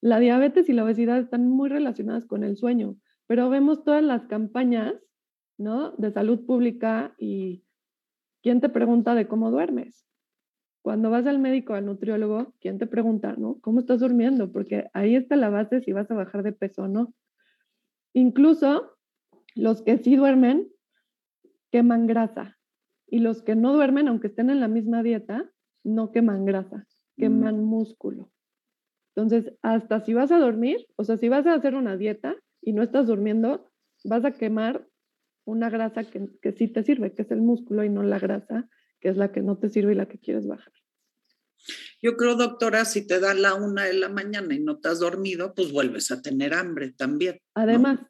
[0.00, 2.96] La diabetes y la obesidad están muy relacionadas con el sueño,
[3.26, 4.94] pero vemos todas las campañas,
[5.58, 5.92] ¿no?
[5.92, 7.64] De salud pública y
[8.42, 10.04] ¿quién te pregunta de cómo duermes?
[10.82, 13.60] Cuando vas al médico, al nutriólogo, ¿quién te pregunta, ¿no?
[13.60, 14.50] ¿Cómo estás durmiendo?
[14.50, 17.14] Porque ahí está la base si vas a bajar de peso o no.
[18.12, 18.96] Incluso
[19.54, 20.68] los que sí duermen
[21.70, 22.58] queman grasa
[23.06, 25.50] y los que no duermen, aunque estén en la misma dieta,
[25.84, 26.86] no queman grasa,
[27.22, 27.64] queman mm.
[27.64, 28.32] músculo.
[29.14, 32.72] Entonces, hasta si vas a dormir, o sea, si vas a hacer una dieta y
[32.72, 33.70] no estás durmiendo,
[34.04, 34.88] vas a quemar
[35.44, 38.68] una grasa que, que sí te sirve, que es el músculo y no la grasa,
[39.00, 40.72] que es la que no te sirve y la que quieres bajar.
[42.00, 44.98] Yo creo, doctora, si te da la una de la mañana y no te has
[44.98, 47.38] dormido, pues vuelves a tener hambre también.
[47.54, 48.00] Además,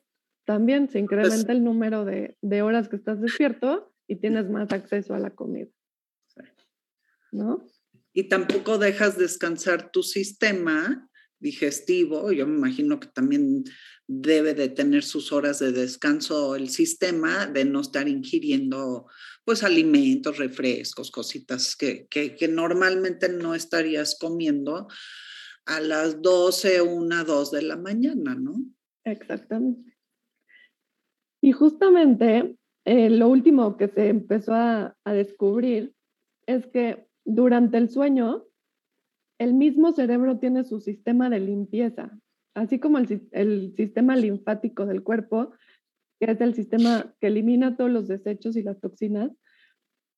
[0.44, 4.72] también se pues incrementa el número de, de, horas que estás despierto y tienes más
[4.72, 5.68] acceso a la comida.
[7.32, 7.66] ¿No?
[8.12, 11.08] Y tampoco dejas descansar tu sistema
[11.38, 12.32] digestivo.
[12.32, 13.64] Yo me imagino que también
[14.06, 19.06] debe de tener sus horas de descanso el sistema, de no estar ingiriendo
[19.44, 24.88] pues alimentos, refrescos, cositas que, que, normalmente no estarías comiendo
[25.66, 28.54] a las 12, 1, 2 de la mañana, ¿no?
[29.04, 29.96] Exactamente.
[31.40, 35.92] Y justamente eh, lo último que se empezó a, a descubrir
[36.46, 38.44] es que durante el sueño,
[39.38, 42.18] el mismo cerebro tiene su sistema de limpieza,
[42.54, 45.52] así como el, sistema linfático del cuerpo,
[46.20, 49.30] que es el sistema que elimina todos los desechos y las toxinas.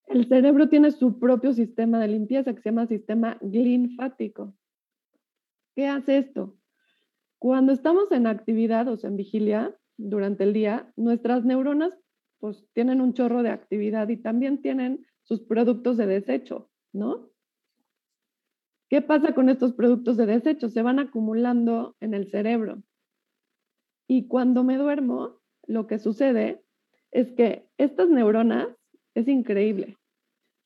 [0.06, 4.54] El cerebro tiene su propio sistema de limpieza que se llama sistema linfático.
[5.74, 6.58] ¿Qué hace esto?
[7.38, 11.92] Cuando estamos en actividad, o en vigilia, durante el día, nuestras neuronas
[12.38, 16.70] pues tienen un chorro de actividad y también tienen sus productos de desecho.
[16.94, 17.30] ¿No?
[18.88, 20.68] ¿Qué pasa con estos productos de desecho?
[20.68, 22.82] Se van acumulando en el cerebro.
[24.06, 26.62] Y cuando me duermo, lo que sucede
[27.10, 28.68] es que estas neuronas,
[29.14, 29.96] es increíble,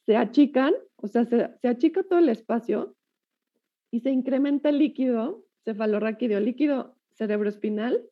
[0.06, 2.96] se achican, o sea, se, achica todo el espacio
[3.90, 8.02] y se incrementa el líquido cefalorraquídeo, líquido cerebroespinal,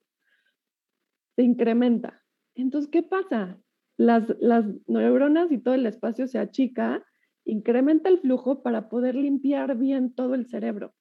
[1.37, 2.23] se incrementa.
[2.55, 3.59] Entonces, ¿qué pasa?
[3.97, 7.03] Las, las neuronas y todo el espacio se achica
[7.47, 10.95] incrementa el flujo para poder limpiar bien todo el cerebro.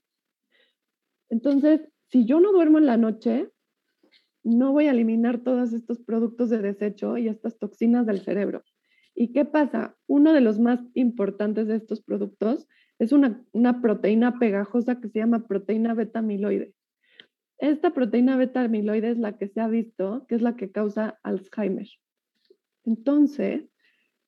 [1.29, 3.51] Entonces, si yo no duermo en la noche,
[4.43, 8.63] no voy a eliminar todos estos productos de desecho y estas toxinas del cerebro.
[9.15, 9.95] ¿Y qué pasa?
[10.07, 12.67] Uno de los más importantes de estos productos
[12.99, 16.73] es una, proteína pegajosa que se llama proteína beta amiloide.
[17.57, 21.19] Esta proteína beta amiloide es la que se ha visto que es la que causa
[21.23, 21.87] Alzheimer.
[22.83, 23.63] Entonces,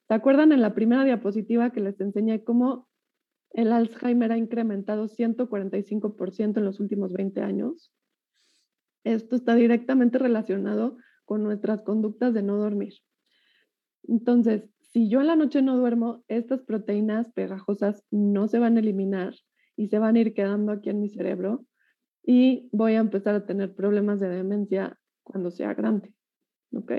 [0.08, 2.88] ¿Se acuerdan en la primera diapositiva que les enseñé cómo
[3.51, 7.91] el Alzheimer ha incrementado 145% en los últimos 20 años?
[9.03, 12.93] Esto está directamente relacionado con nuestras conductas de no dormir.
[14.03, 18.80] Entonces, si yo en la noche no duermo, estas proteínas pegajosas no se van a
[18.80, 19.34] eliminar
[19.76, 21.66] y se van a ir quedando aquí en mi cerebro.
[22.30, 26.14] y voy a empezar a tener problemas de demencia cuando sea grande.
[26.74, 26.91] ¿Ok?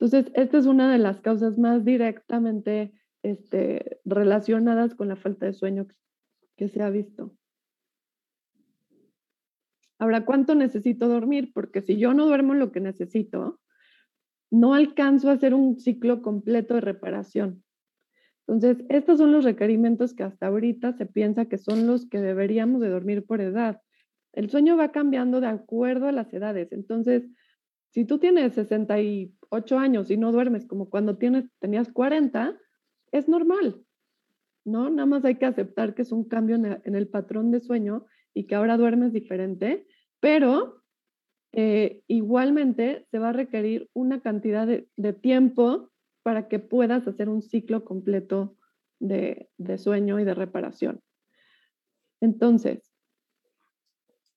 [0.00, 2.92] Entonces, esta es una de las causas más directamente
[3.22, 5.88] este, relacionadas con la falta de sueño
[6.56, 7.36] que se ha visto.
[9.98, 11.50] Ahora, ¿cuánto necesito dormir?
[11.52, 13.60] Porque si yo no duermo lo que necesito,
[14.50, 17.64] no alcanzo a hacer un ciclo completo de reparación.
[18.46, 22.80] Entonces, estos son los requerimientos que hasta ahorita se piensa que son los que deberíamos
[22.80, 23.82] de dormir por edad.
[24.32, 26.72] El sueño va cambiando de acuerdo a las edades.
[26.72, 27.28] Entonces,
[27.90, 32.58] si tú tienes 68 años y no duermes como cuando tienes, tenías 40,
[33.12, 33.82] es normal,
[34.64, 34.90] ¿no?
[34.90, 38.44] Nada más hay que aceptar que es un cambio en el patrón de sueño y
[38.44, 39.86] que ahora duermes diferente,
[40.20, 40.82] pero
[41.52, 45.90] eh, igualmente se va a requerir una cantidad de, tiempo
[46.22, 48.56] para que puedas hacer un ciclo completo
[49.00, 51.00] de, de sueño y de reparación.
[52.20, 52.92] Entonces,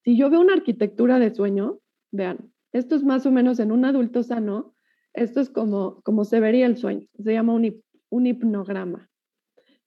[0.03, 1.79] si yo veo una arquitectura de sueño,
[2.11, 4.75] vean, esto es más o menos en un adulto sano,
[5.13, 9.09] esto es como, como se vería el sueño, se llama un, un hipnograma.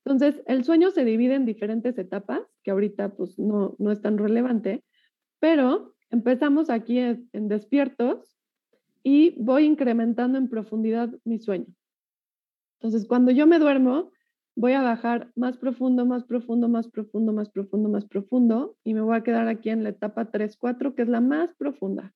[0.04, 4.18] Entonces, el sueño se divide en diferentes etapas, que ahorita pues no, no es tan
[4.18, 4.84] relevante,
[5.40, 8.36] pero empezamos aquí en, despiertos
[9.02, 11.66] y voy incrementando en profundidad mi sueño.
[12.78, 14.12] Entonces, cuando yo me duermo,
[14.56, 19.00] voy a bajar más profundo, más profundo, más profundo, más profundo, más profundo y me
[19.00, 22.12] voy a quedar aquí en la etapa 3, 4, que es la más profunda.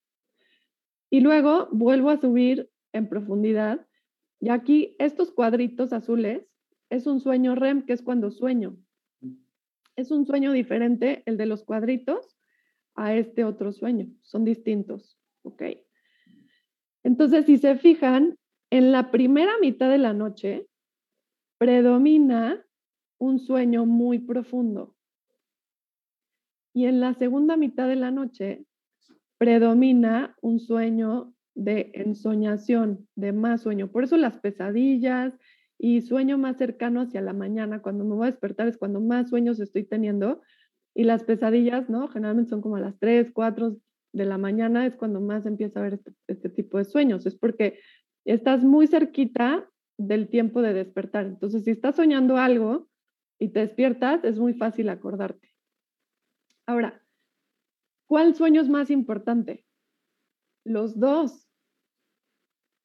[1.10, 3.86] Y luego vuelvo a subir en profundidad
[4.40, 6.46] y aquí estos cuadritos azules
[6.90, 8.76] es un sueño REM, que es cuando sueño.
[9.96, 12.36] Es un sueño diferente el de los cuadritos
[12.94, 14.06] a este otro sueño.
[14.22, 15.62] Son distintos, ¿ok?
[17.02, 18.38] Entonces, si se fijan,
[18.70, 20.68] en la primera mitad de la noche
[21.58, 22.64] predomina
[23.18, 24.94] un sueño muy profundo.
[26.72, 28.64] Y en la segunda mitad de la noche
[29.38, 33.90] predomina un sueño de ensoñación, de más sueño.
[33.90, 35.36] Por eso las pesadillas
[35.78, 39.30] y sueño más cercano hacia la mañana, cuando me voy a despertar es cuando más
[39.30, 40.42] sueños estoy teniendo
[40.94, 42.08] y las pesadillas, ¿no?
[42.08, 43.76] Generalmente son como a las 3, 4
[44.12, 47.36] de la mañana, es cuando más empieza a haber este, este, tipo de sueños, es
[47.36, 47.78] porque
[48.24, 51.26] estás muy cerquita del tiempo de despertar.
[51.26, 52.88] Entonces, si estás soñando algo
[53.38, 55.48] y te despiertas, es muy fácil acordarte.
[56.66, 57.02] Ahora,
[58.08, 59.64] ¿cuál sueño es más importante?
[60.64, 61.46] Los dos.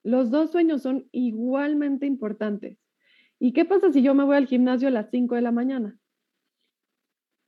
[0.04, 2.78] Los dos sueños son igualmente importantes.
[3.40, 5.98] ¿Y qué pasa si yo me voy al gimnasio a las 5 de la mañana?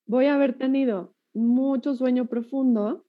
[0.07, 3.05] Voy a haber tenido mucho sueño profundo,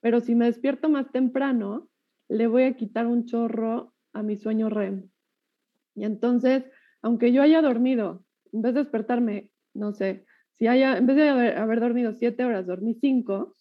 [0.00, 1.88] pero si me despierto más temprano,
[2.28, 5.08] le voy a quitar un chorro a mi sueño REM.
[5.94, 6.64] Y entonces,
[7.00, 10.26] aunque yo haya dormido, en vez de despertarme, no sé,
[10.58, 13.56] si haya, en vez de haber, dormido siete horas, dormí cinco,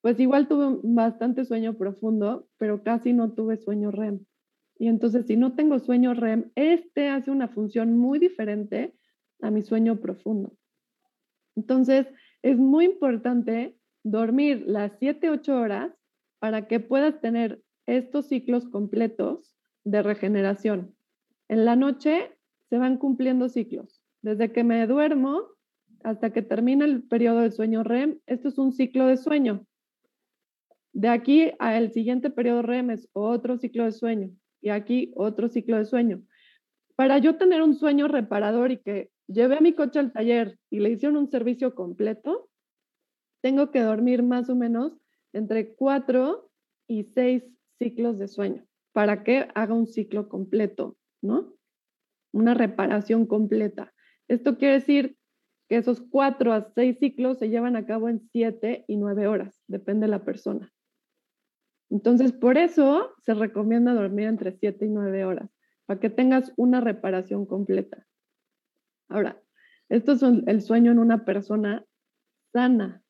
[0.00, 4.24] pues igual tuve bastante sueño profundo, pero casi no tuve sueño REM.
[4.78, 8.94] Y entonces, si no tengo sueño REM, este hace una función muy diferente
[9.40, 10.56] a mi sueño profundo.
[11.56, 12.06] Entonces,
[12.42, 15.92] es muy importante dormir las 7, 8 horas
[16.38, 20.94] para que puedas tener estos ciclos completos de regeneración.
[21.48, 22.36] En la noche
[22.68, 24.02] se van cumpliendo ciclos.
[24.22, 25.53] Desde que me duermo
[26.04, 29.66] hasta que termina el periodo de sueño REM, esto es un ciclo de sueño.
[30.92, 34.30] De aquí al siguiente periodo REM es otro ciclo de sueño
[34.60, 36.22] y aquí otro ciclo de sueño.
[36.94, 40.80] Para yo tener un sueño reparador y que llevé a mi coche al taller y
[40.80, 42.50] le hicieron un servicio completo,
[43.42, 44.92] tengo que dormir más o menos
[45.32, 46.50] entre cuatro
[46.86, 47.42] y seis
[47.78, 51.54] ciclos de sueño para que haga un ciclo completo, ¿no?
[52.30, 53.92] Una reparación completa.
[54.28, 55.16] Esto quiere decir
[55.68, 59.62] que esos cuatro a seis ciclos se llevan a cabo en siete y nueve horas,
[59.66, 60.72] depende de la persona.
[61.90, 65.48] Entonces, por eso se recomienda dormir entre 7 y 9 horas,
[65.86, 68.06] para que tengas una reparación completa.
[69.08, 69.40] Ahora,
[69.88, 71.84] esto es el sueño en una persona
[72.52, 73.02] sana,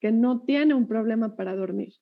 [0.00, 1.92] que no tiene un problema para dormir.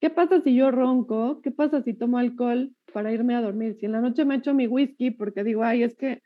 [0.00, 1.40] ¿Qué pasa si yo ronco?
[1.40, 3.76] ¿Qué pasa si tomo alcohol para irme a dormir?
[3.76, 6.22] Si en la noche me echo mi whisky porque digo, ay, es que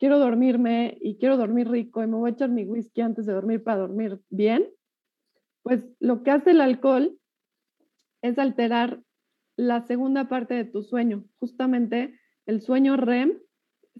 [0.00, 3.34] quiero dormirme y quiero dormir rico y me voy a echar mi whisky antes de
[3.34, 4.66] dormir para dormir bien,
[5.62, 7.18] pues lo que hace el alcohol
[8.22, 9.02] es alterar
[9.56, 11.24] la segunda parte de tu sueño.
[11.38, 13.38] Justamente el sueño REM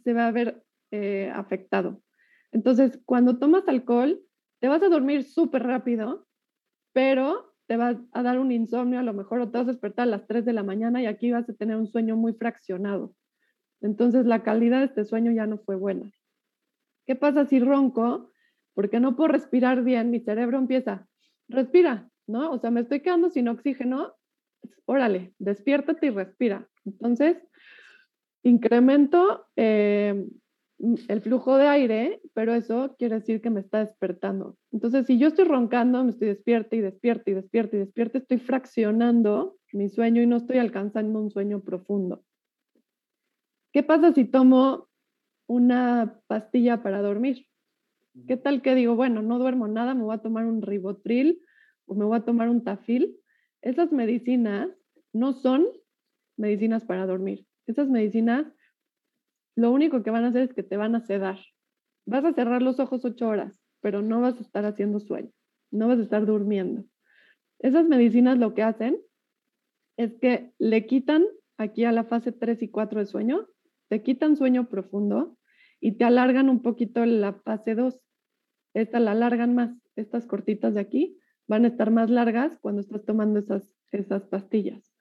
[0.03, 2.03] se va a ver eh, afectado.
[2.51, 4.23] Entonces, cuando tomas alcohol,
[4.59, 6.27] te vas a dormir súper rápido,
[6.93, 10.05] pero te va a dar un insomnio, a lo mejor o te vas a despertar
[10.05, 13.15] a las 3 de la mañana y aquí vas a tener un sueño muy fraccionado.
[13.81, 16.11] Entonces, la calidad de este sueño ya no fue buena.
[17.07, 18.31] ¿Qué pasa si ronco?
[18.75, 21.09] Porque no puedo respirar bien, mi cerebro empieza
[21.51, 22.53] respira, ¿no?
[22.53, 24.15] O sea, me estoy quedando sin oxígeno,
[24.87, 26.69] órale, despiértate y respira.
[26.87, 27.37] Entonces,
[28.43, 30.27] incremento eh,
[31.09, 34.57] el flujo de aire, pero eso quiere decir que me está despertando.
[34.73, 38.39] Entonces, si yo estoy roncando, me estoy despierta y despierta y despierta y despierta, estoy
[38.39, 42.23] fraccionando mi sueño y no estoy alcanzando un sueño profundo.
[43.73, 44.89] ¿Qué pasa si tomo
[45.47, 47.47] una pastilla para dormir?
[48.27, 51.41] ¿Qué tal que digo, bueno, no duermo nada, me voy a tomar un ribotril
[51.87, 53.21] o me voy a tomar un tafil?
[53.63, 54.69] Esas medicinas
[55.13, 55.67] no son
[56.37, 57.47] medicinas para dormir.
[57.67, 58.47] Esas medicinas
[59.57, 61.39] lo único que van a hacer es que te van a sedar.
[62.07, 65.31] Vas a cerrar los ojos ocho horas, pero no vas a estar haciendo sueño,
[65.71, 66.85] no vas a estar durmiendo.
[67.59, 69.01] Esas medicinas lo que hacen
[69.97, 71.25] es que le quitan
[71.59, 73.47] aquí a la fase 3 y 4 de sueño,
[73.91, 75.37] te quitan sueño profundo
[75.81, 78.01] y te alargan un poquito la fase 2.
[78.73, 79.77] Esta la alargan más.
[79.97, 81.19] Estas cortitas de aquí
[81.49, 84.95] van a estar más largas cuando estás tomando esas, esas pastillas.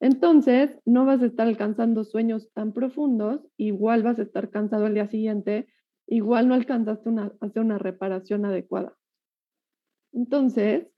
[0.00, 4.94] Entonces, no vas a estar alcanzando sueños tan profundos, igual vas a estar cansado al
[4.94, 5.68] día siguiente,
[6.08, 8.96] igual no alcanzaste a hacer una reparación adecuada.
[10.12, 10.88] Entonces,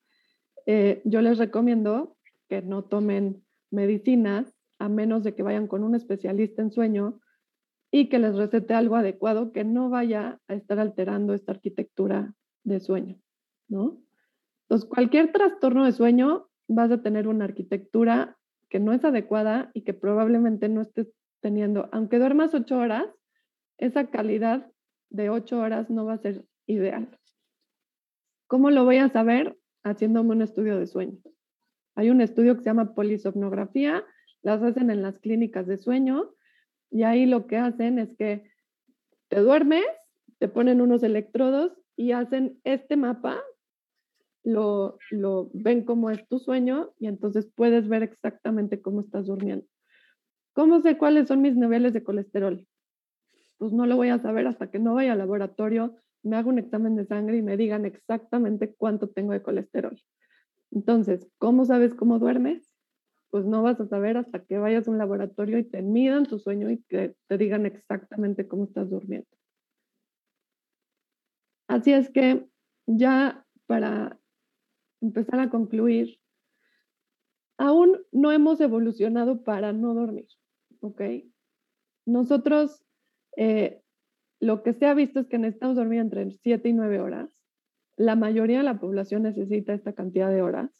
[0.64, 2.16] eh, yo les recomiendo
[2.48, 7.20] que no tomen medicinas a menos de que vayan con un especialista en sueño
[7.90, 12.80] y que les recete algo adecuado que no vaya a estar alterando esta arquitectura de
[12.80, 13.20] sueño,
[13.68, 14.02] ¿no?
[14.64, 18.36] Entonces, cualquier trastorno de sueño vas a tener una arquitectura
[18.68, 21.10] que no es adecuada y que probablemente no estés
[21.40, 23.06] teniendo, aunque duermas ocho horas,
[23.78, 24.70] esa calidad
[25.08, 27.18] de ocho horas no va a ser ideal.
[28.46, 29.56] ¿Cómo lo voy a saber?
[29.84, 31.18] Haciéndome un estudio de sueño.
[31.94, 34.04] Hay un estudio que se llama polisomnografía,
[34.42, 36.34] las hacen en las clínicas de sueño
[36.90, 38.50] y ahí lo que hacen es que
[39.28, 39.84] te duermes,
[40.38, 43.42] te ponen unos electrodos y hacen este mapa
[44.44, 49.66] lo, ven como es tu sueño y entonces puedes ver exactamente cómo estás durmiendo.
[50.54, 52.66] ¿Cómo sé cuáles son mis niveles de colesterol?
[53.58, 56.58] Pues no lo voy a saber hasta que no vaya al laboratorio, me haga un
[56.58, 60.00] examen de sangre y me digan exactamente cuánto tengo de colesterol.
[60.70, 62.67] Entonces, ¿cómo sabes cómo duermes?
[63.30, 66.38] Pues no vas a saber hasta que vayas a un laboratorio y te midan tu
[66.38, 69.28] sueño y que te digan exactamente cómo estás durmiendo.
[71.68, 72.48] Así es que
[72.86, 74.18] ya para
[75.02, 76.18] empezar a concluir,
[77.58, 80.28] aún no hemos evolucionado para no dormir,
[80.80, 81.02] ¿ok?
[82.06, 82.82] Nosotros,
[83.36, 83.82] eh,
[84.40, 87.28] lo que se ha visto es que necesitamos dormir entre 7 y 9 horas.
[87.96, 90.70] La mayoría de la población necesita esta cantidad de horas.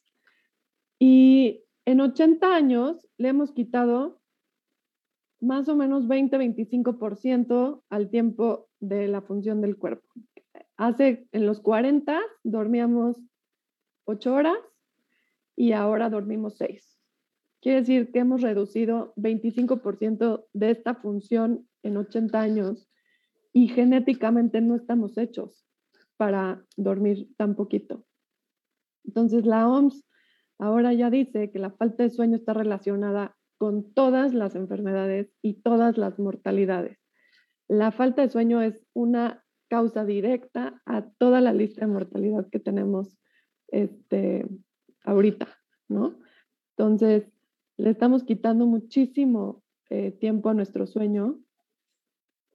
[0.99, 4.21] Y en 80 años le hemos quitado
[5.41, 10.07] más o menos 20-25% al tiempo de la función del cuerpo.
[10.77, 13.17] Hace, en los 40 dormíamos
[14.05, 14.59] ocho horas
[15.57, 17.01] y ahora dormimos seis.
[17.63, 22.91] Quiere decir que hemos reducido 25% de esta función en 80 años
[23.55, 25.67] y genéticamente no estamos hechos
[26.19, 28.05] para dormir tan poquito.
[29.05, 30.05] Entonces la OMS
[30.59, 35.55] ahora ya dice que la falta de sueño está relacionada con todas las enfermedades y
[35.63, 36.99] todas las mortalidades.
[37.67, 42.61] La falta de sueño es una causa directa a toda la lista de mortalidad que
[42.61, 43.19] tenemos
[43.69, 44.47] este,
[45.05, 45.49] ahorita,
[45.89, 46.19] ¿no?
[46.77, 47.31] Entonces,
[47.77, 51.39] le estamos quitando muchísimo eh, tiempo a nuestro sueño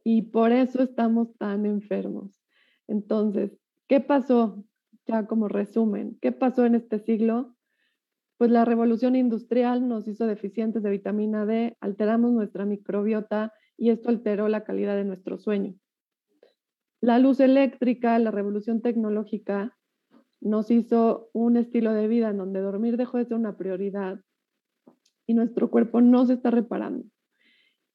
[0.03, 2.41] y por eso estamos tan enfermos.
[2.87, 4.63] Entonces, ¿qué pasó?
[5.05, 7.55] Ya como resumen, ¿qué pasó en este siglo?
[8.43, 14.09] Pues la revolución industrial nos hizo deficientes de vitamina D, alteramos nuestra microbiota y esto
[14.09, 15.75] alteró la calidad de nuestro sueño.
[16.99, 19.77] La luz eléctrica, la revolución tecnológica
[20.41, 24.19] nos hizo un estilo de vida en donde dormir dejó de ser una prioridad
[25.25, 27.05] y nuestro cuerpo no se está reparando.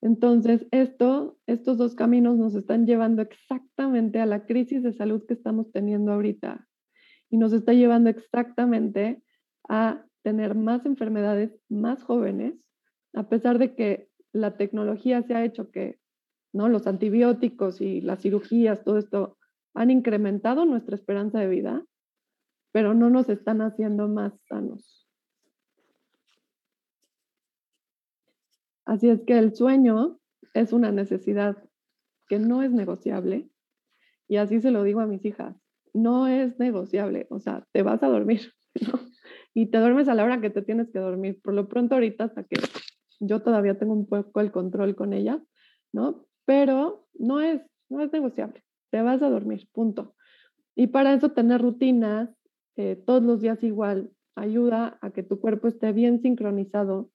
[0.00, 5.34] Entonces, esto, estos dos caminos nos están llevando exactamente a la crisis de salud que
[5.34, 6.66] estamos teniendo ahorita
[7.28, 9.22] y nos está llevando exactamente
[9.68, 12.54] a tener más enfermedades más jóvenes,
[13.14, 15.98] a pesar de que la tecnología se ha hecho que
[16.52, 16.68] ¿no?
[16.68, 19.38] los antibióticos y las cirugías, todo esto
[19.74, 21.84] han incrementado nuestra esperanza de vida,
[22.72, 25.06] pero no nos están haciendo más sanos.
[28.84, 30.18] Así es que el sueño
[30.54, 31.62] es una necesidad
[32.26, 33.50] que no es negociable
[34.26, 35.56] y así se lo digo a mis hijas,
[35.92, 38.52] no es negociable, o sea, te vas a dormir
[39.58, 41.40] y te duermes a la hora que te tienes que dormir.
[41.42, 42.60] Por lo pronto ahorita hasta que
[43.18, 45.42] yo todavía tengo un poco el control con ella,
[45.92, 46.28] ¿no?
[46.44, 50.14] Pero no es, no es negociable, te vas a dormir, punto.
[50.76, 52.30] Y para eso tener rutinas
[52.76, 57.10] eh, todos los días igual ayuda a que tu cuerpo esté bien sincronizado.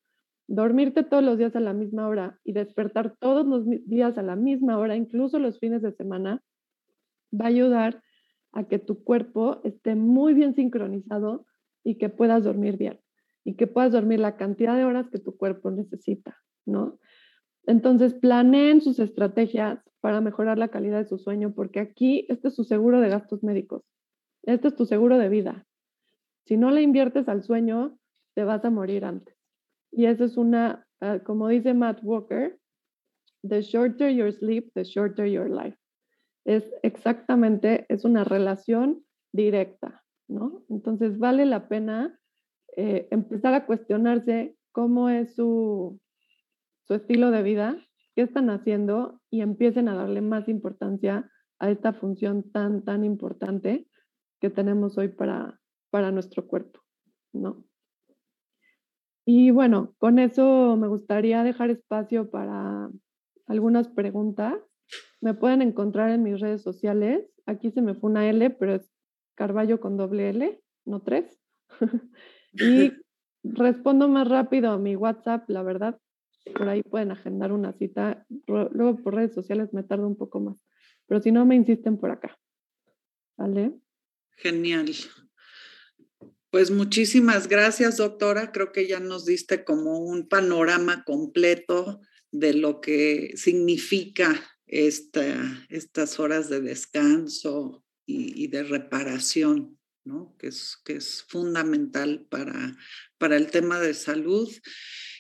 [0.47, 4.35] Dormirte todos los días a la misma hora y despertar todos los días a la
[4.35, 6.43] misma hora, incluso los fines de semana,
[7.33, 8.03] va a ayudar
[8.51, 11.45] a que tu cuerpo esté muy bien sincronizado
[11.83, 12.99] y que puedas dormir bien
[13.43, 16.99] y que puedas dormir la cantidad de horas que tu cuerpo necesita, ¿no?
[17.65, 22.55] Entonces, planeen sus estrategias para mejorar la calidad de su sueño, porque aquí este es
[22.55, 23.83] su seguro de gastos médicos.
[24.43, 25.65] Este es tu seguro de vida.
[26.45, 27.97] Si no le inviertes al sueño,
[28.33, 29.35] te vas a morir antes.
[29.91, 32.59] Y eso es una, ah, como dice Matt Walker,
[33.47, 35.77] the shorter your sleep, the shorter your life.
[36.45, 40.63] Es exactamente, es una relación directa, ¿no?
[40.69, 42.19] Entonces vale la pena
[42.75, 45.99] eh, empezar a cuestionarse cómo es su,
[46.87, 47.77] su estilo de vida,
[48.15, 53.87] qué están haciendo y empiecen a darle más importancia a esta función tan, tan importante
[54.41, 55.59] que tenemos hoy para,
[55.89, 56.81] para nuestro cuerpo,
[57.31, 57.63] ¿no?
[59.25, 62.89] Y bueno, con eso me gustaría dejar espacio para
[63.47, 64.55] algunas preguntas.
[65.21, 67.25] Me pueden encontrar en mis redes sociales.
[67.45, 68.92] Aquí se me fue una L, pero es
[69.35, 71.39] Carballo con doble L, no tres.
[72.53, 72.93] y
[73.43, 75.99] respondo más rápido a mi WhatsApp, la verdad.
[76.55, 78.25] Por ahí pueden agendar una cita.
[78.47, 80.57] Luego por redes sociales me tardo un poco más.
[81.07, 82.37] Pero si no, me insisten por acá.
[83.37, 83.73] ¿Vale?
[84.37, 84.89] Genial.
[86.49, 88.51] Pues muchísimas gracias, doctora.
[88.51, 94.35] Creo que ya nos diste como un panorama completo de lo que significa
[94.67, 95.23] esta,
[95.69, 100.35] estas horas de descanso y, de reparación, ¿no?
[100.37, 102.77] que, es, que es fundamental para,
[103.17, 104.49] para el tema de salud.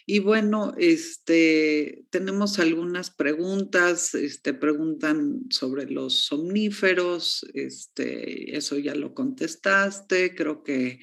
[0.05, 9.13] Y bueno, este, tenemos algunas preguntas, este, preguntan sobre los somníferos, este, eso ya lo
[9.13, 10.99] contestaste, creo que,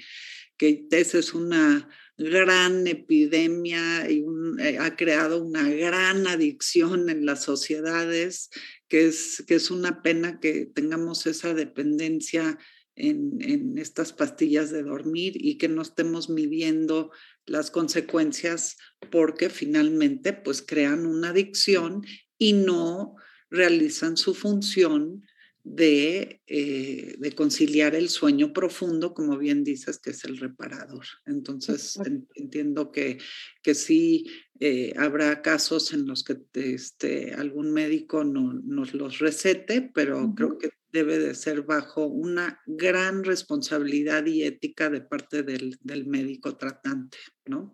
[0.58, 1.88] que esa es una
[2.20, 4.24] gran epidemia y
[4.58, 8.50] eh, ha creado una gran adicción en las sociedades,
[8.88, 12.58] que es, que es una pena que tengamos esa dependencia
[12.94, 17.10] en, en, estas pastillas de dormir y que no estemos midiendo
[17.46, 18.76] las consecuencias
[19.10, 22.04] porque finalmente pues crean una adicción
[22.36, 23.16] y no
[23.48, 25.24] realizan su función
[25.62, 31.04] de, eh, de, conciliar el sueño profundo, como bien dices, que es el reparador.
[31.26, 31.98] Entonces,
[32.34, 33.18] entiendo que,
[33.62, 34.26] que sí
[34.58, 40.58] eh, habrá casos en los que este, algún médico no, nos los recete, pero creo
[40.58, 46.56] que debe de ser bajo una gran responsabilidad y ética de parte del, del médico
[46.56, 47.72] tratante, ¿no?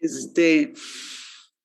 [0.00, 0.74] Este,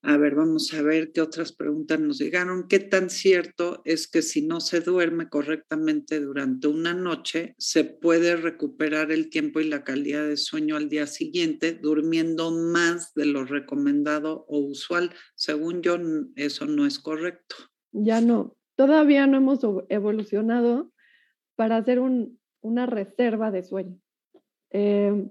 [0.02, 2.68] a ver, vamos a ver qué otras preguntas nos llegaron.
[2.68, 8.36] ¿Qué tan cierto es que si no se duerme correctamente durante una noche, se puede
[8.36, 13.44] recuperar el tiempo y la calidad de sueño al día siguiente durmiendo más de lo
[13.44, 15.10] recomendado o usual?
[15.34, 15.98] Según yo,
[16.34, 17.56] eso no es correcto.
[17.92, 20.92] Ya no, todavía no hemos evolucionado
[21.56, 24.00] para hacer una reserva de sueño.
[24.70, 25.28] Em,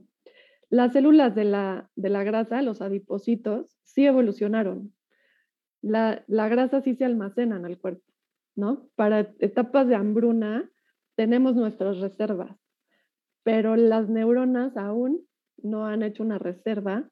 [0.69, 4.93] las células de la, de la, grasa, los adipocitos, sí evolucionaron.
[5.81, 8.05] La, la, grasa sí se almacena en el cuerpo,
[8.55, 8.89] ¿no?
[8.95, 10.69] Para etapas de hambruna
[11.15, 12.55] tenemos nuestras reservas,
[13.43, 15.25] pero las neuronas aún
[15.57, 17.09] no han hecho una reserva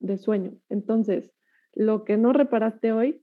[0.00, 0.58] de sueño.
[0.68, 1.32] Entonces,
[1.72, 3.22] lo que no reparaste hoy,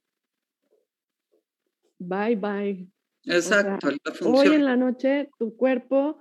[1.99, 2.87] bye bye.
[3.23, 3.89] Exacto.
[4.25, 6.19] hoy en la noche tu cuerpo,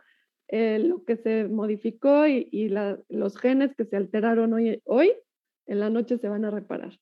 [0.53, 2.69] eh, lo que se modificó y,
[3.09, 5.13] los genes que se alteraron hoy, hoy,
[5.67, 6.99] en la noche se van a reparar.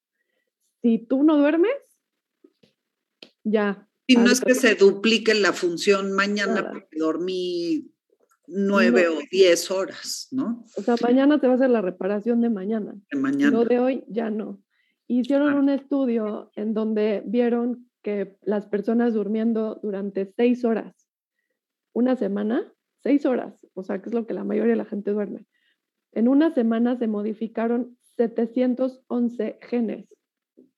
[0.83, 1.73] Si tú no duermes,
[3.45, 3.89] ya.
[4.07, 7.91] Y no es que se duplique la función mañana porque dormí
[8.47, 10.67] nueve o diez horas, ¿no?
[10.77, 12.95] O sea, mañana te va a hacer la reparación de mañana.
[13.11, 13.51] De mañana.
[13.51, 14.63] Lo de hoy ya no.
[15.07, 20.95] Hicieron un estudio en donde vieron que las personas durmiendo durante seis horas,
[21.95, 22.71] una semana,
[23.03, 25.47] seis horas, o sea, que es lo que la mayoría de la gente duerme.
[26.13, 30.09] En una semana se modificaron 711 genes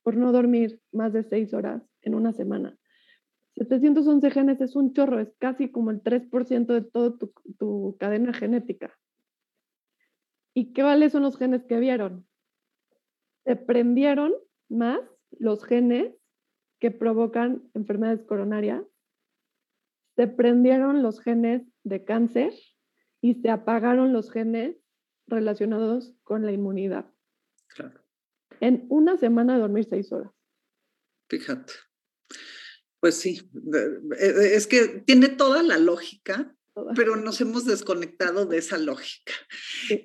[0.02, 2.76] por no dormir más de seis horas en una semana.
[3.56, 8.32] 711 genes es un chorro, es casi como el 3% de toda tu, tu, cadena
[8.32, 8.98] genética.
[10.54, 12.26] ¿Y qué vales son los genes que vieron?
[13.44, 14.32] Se prendieron
[14.68, 15.00] más
[15.32, 16.14] los genes
[16.78, 18.82] que provocan enfermedades coronarias,
[20.16, 22.52] se prendieron los genes de cáncer
[23.20, 24.76] y se apagaron los genes
[25.26, 27.12] relacionados con la inmunidad.
[27.68, 28.00] Claro.
[28.60, 30.32] En una semana de dormir seis horas.
[31.28, 31.72] Fíjate.
[33.00, 33.50] Pues sí,
[34.18, 36.54] e, e, es que tiene toda la lógica
[36.94, 39.32] pero nos hemos desconectado de esa lógica.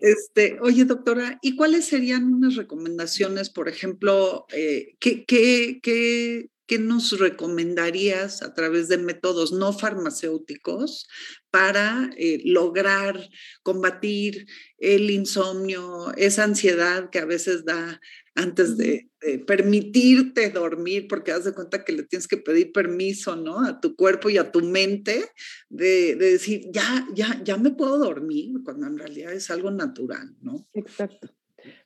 [0.01, 6.79] Este, oye, doctora, ¿y cuáles serían unas recomendaciones, por ejemplo, eh, qué, qué, qué ¿qué
[6.79, 11.07] nos recomendarías a través de métodos no farmacéuticos
[11.55, 13.17] para eh, lograr
[13.63, 14.45] combatir
[14.77, 18.01] el insomnio, esa ansiedad que a veces da
[18.35, 19.09] antes de,
[19.47, 23.61] permitirte dormir, porque haz de cuenta que le tienes que pedir permiso, ¿no?
[23.61, 25.31] A tu cuerpo y a tu mente
[25.69, 30.35] de, de decir, ya, ya, ya me puedo dormir, cuando en realidad es algo natural,
[30.41, 30.67] ¿no?
[30.73, 31.29] Exacto.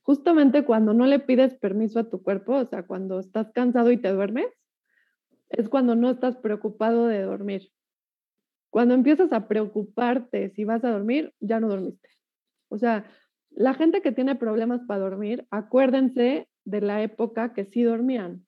[0.02, 3.98] Justamente cuando no le pides permiso a tu cuerpo, o sea, cuando estás cansado y
[3.98, 4.48] te duermes,
[5.50, 7.72] es cuando no estás preocupado de dormir.
[8.70, 12.10] Cuando empiezas a preocuparte si vas a dormir, ya no dormiste.
[12.70, 13.06] O sea,
[13.50, 18.46] la gente que tiene problemas para dormir, acuérdense de la época que sí dormían,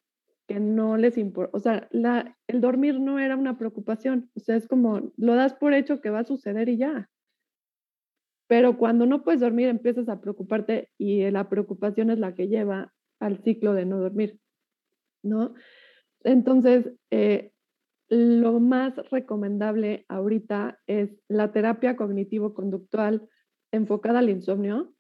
[0.47, 1.57] que no les importa.
[1.57, 4.30] O sea, la, el dormir no era una preocupación.
[4.36, 7.09] O sea, es como lo das por hecho que va a suceder y ya.
[8.47, 12.93] Pero cuando no puedes dormir, empiezas a preocuparte y la preocupación es la que lleva
[13.19, 14.39] al ciclo de no dormir,
[15.24, 15.53] ¿no?
[16.24, 17.53] Entonces, eh,
[18.12, 23.30] lo más recomendable ahorita es la terapia cognitivo-conductual
[23.72, 24.93] enfocada al insomnio.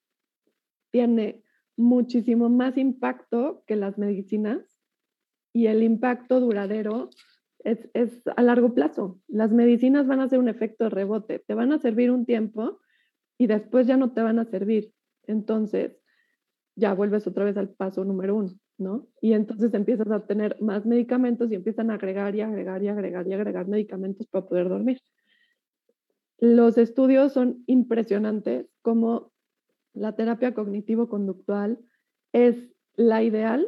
[0.91, 1.43] Tiene
[1.75, 4.61] muchísimo más impacto que las medicinas
[5.53, 7.09] y el impacto duradero
[7.59, 9.19] es, es, a largo plazo.
[9.27, 12.79] Las medicinas van a hacer un efecto rebote, te van a servir un tiempo
[13.37, 14.93] y después ya no te van a servir.
[15.27, 16.01] Entonces,
[16.77, 18.57] ya vuelves otra vez al paso número uno.
[19.21, 23.27] Y entonces empiezas a tener más medicamentos y empiezan a agregar y agregar y agregar
[23.27, 24.99] y agregar medicamentos para poder dormir.
[26.39, 29.31] Los estudios son impresionantes como
[29.93, 31.79] la terapia cognitivo-conductual
[32.33, 32.55] es
[32.95, 33.67] la ideal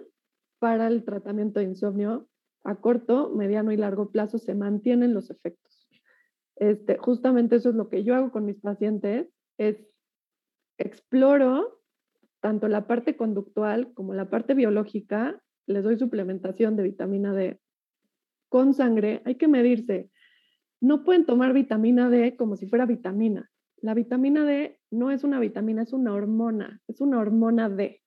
[0.59, 2.27] para el tratamiento de insomnio
[2.63, 5.87] a corto, mediano y largo plazo se mantienen los efectos.
[6.55, 9.85] Este, justamente eso es lo que yo hago con mis pacientes, es
[10.77, 11.82] exploro
[12.43, 17.61] tanto la parte conductual como la parte biológica, les doy suplementación de vitamina D
[18.49, 19.21] con sangre.
[19.23, 20.09] Hay que medirse.
[20.81, 23.49] No pueden tomar vitamina D como si fuera vitamina.
[23.77, 28.01] La vitamina D no es una vitamina, es una hormona, es una hormona D,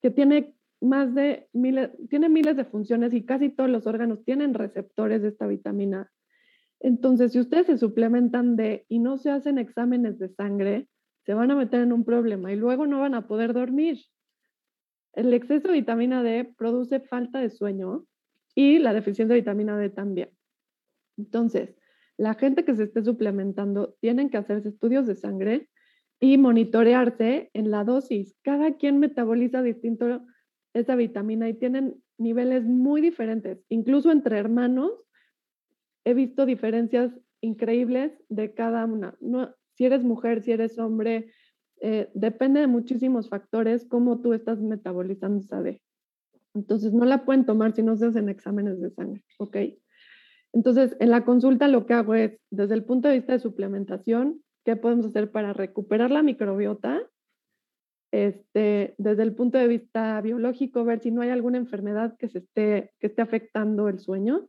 [0.00, 4.54] que tiene más de miles, tiene miles de funciones y casi todos los órganos tienen
[4.54, 6.12] receptores de esta vitamina.
[6.78, 10.88] Entonces, si ustedes se suplementan D y no se hacen exámenes de sangre,
[11.24, 14.00] se van a meter en un problema y luego no van a poder dormir.
[15.14, 18.06] El exceso de vitamina D produce falta de sueño
[18.54, 20.30] y la deficiencia de vitamina D también.
[21.16, 21.76] Entonces,
[22.16, 25.68] la gente que se esté suplementando tienen que hacerse estudios de sangre
[26.20, 28.36] y monitorearse en la dosis.
[28.42, 30.24] Cada quien metaboliza distinto
[30.72, 33.64] esa vitamina y tienen niveles muy diferentes.
[33.68, 34.92] Incluso entre hermanos
[36.04, 39.16] he visto diferencias increíbles de cada una.
[39.20, 41.30] No, si eres mujer, si eres hombre,
[41.80, 45.82] eh, depende de muchísimos factores cómo tú estás metabolizando esa D.
[46.54, 49.56] Entonces, no la pueden tomar si no se hacen exámenes de sangre, ¿ok?
[50.52, 54.42] Entonces, en la consulta lo que hago es, desde el punto de vista de suplementación,
[54.64, 57.02] ¿qué podemos hacer para recuperar la microbiota?
[58.12, 62.38] Este, desde el punto de vista biológico, ver si no hay alguna enfermedad que, se
[62.38, 64.48] esté, que esté afectando el sueño.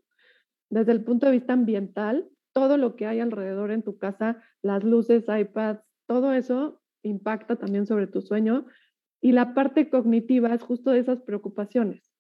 [0.70, 4.84] Desde el punto de vista ambiental, todo lo que hay alrededor en tu casa, las
[4.84, 8.66] luces, iPads, todo eso impacta también sobre tu sueño.
[9.22, 12.14] Y la parte cognitiva es justo de esas preocupaciones.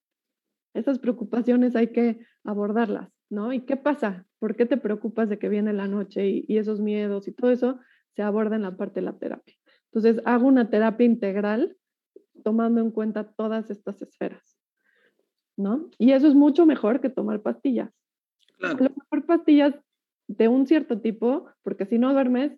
[0.73, 3.53] Esas preocupaciones hay que abordarlas, ¿no?
[3.53, 4.25] ¿Y qué pasa?
[4.39, 7.51] ¿Por qué te preocupas de que viene la noche y, y esos miedos y todo
[7.51, 7.79] eso
[8.15, 9.55] se aborda en la parte de la terapia?
[9.91, 11.77] Entonces, hago una terapia integral
[12.43, 14.57] tomando en cuenta todas estas esferas,
[15.55, 15.89] ¿no?
[15.99, 17.91] Y eso es mucho mejor que tomar pastillas.
[18.57, 18.77] Claro.
[18.79, 19.75] A lo mejor pastillas
[20.27, 22.53] de un cierto tipo, porque si no duermes,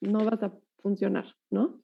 [0.00, 1.82] no vas a funcionar, ¿no?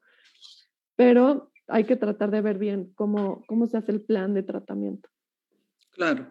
[0.96, 5.08] Pero hay que tratar de ver bien cómo, cómo se hace el plan de tratamiento.
[5.90, 6.26] Claro.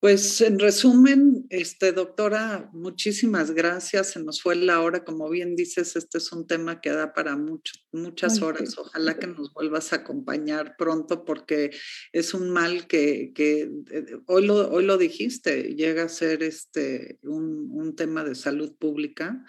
[0.00, 4.12] Pues en resumen, este, doctora, muchísimas gracias.
[4.12, 5.04] Se nos fue la hora.
[5.04, 8.78] Como bien dices, este es un tema que da para mucho, muchas horas.
[8.78, 11.70] Ojalá que nos vuelvas a acompañar pronto porque
[12.12, 17.18] es un mal que, que eh, hoy, lo, hoy lo dijiste, llega a ser este,
[17.22, 19.44] un, un tema de salud pública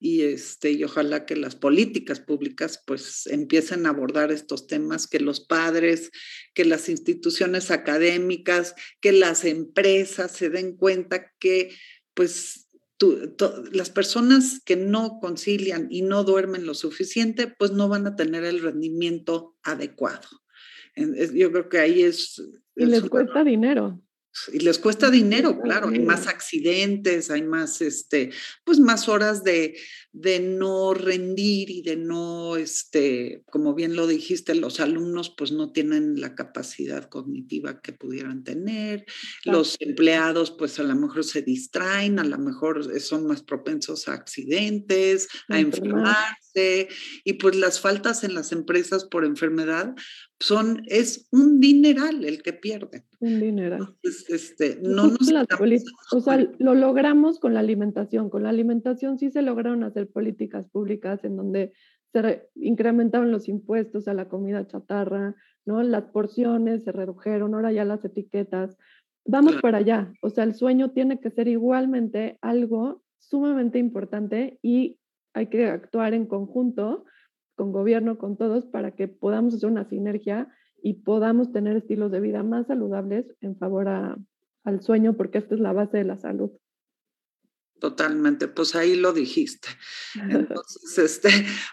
[0.00, 5.20] y, este, y ojalá que las políticas públicas pues empiecen a abordar estos temas, que
[5.20, 6.10] los padres,
[6.54, 11.76] que las instituciones académicas, que las empresas se den cuenta que
[12.14, 12.66] pues
[13.72, 18.44] las personas que no concilian y no duermen lo suficiente pues no van a tener
[18.44, 20.28] el rendimiento adecuado.
[20.96, 22.42] Yo creo que ahí es...
[22.76, 24.02] Y les cuesta dinero.
[24.52, 28.30] Y les cuesta dinero, claro, hay más accidentes, hay más, este,
[28.64, 29.76] pues más horas de,
[30.12, 35.72] de no rendir y de no, este, como bien lo dijiste, los alumnos pues no
[35.72, 39.04] tienen la capacidad cognitiva que pudieran tener,
[39.44, 44.12] los empleados pues a lo mejor se distraen, a lo mejor son más propensos a
[44.12, 46.88] accidentes, a enfermarse,
[47.24, 49.94] y pues las faltas en las empresas por enfermedad
[50.40, 53.04] son, es un dineral el que pierden.
[53.20, 53.94] Un dineral.
[54.02, 55.30] este, no nos
[56.12, 58.30] o sea, lo logramos con la alimentación.
[58.30, 61.72] Con la alimentación sí se lograron hacer políticas públicas en donde
[62.12, 65.36] se incrementaron los impuestos a la comida chatarra,
[65.66, 65.82] ¿no?
[65.82, 68.76] Las porciones se redujeron, ahora ya las etiquetas.
[69.26, 70.10] Vamos para allá.
[70.22, 74.98] O sea, el sueño tiene que ser igualmente algo sumamente importante y
[75.34, 77.04] hay que actuar en conjunto
[77.60, 80.48] con gobierno, con todos, para que podamos hacer una sinergia
[80.82, 85.60] y podamos tener estilos de vida más saludables en favor al sueño, porque esta es
[85.60, 86.52] la base de la salud.
[87.80, 89.68] Totalmente, pues ahí lo dijiste.
[90.14, 91.30] Entonces, este,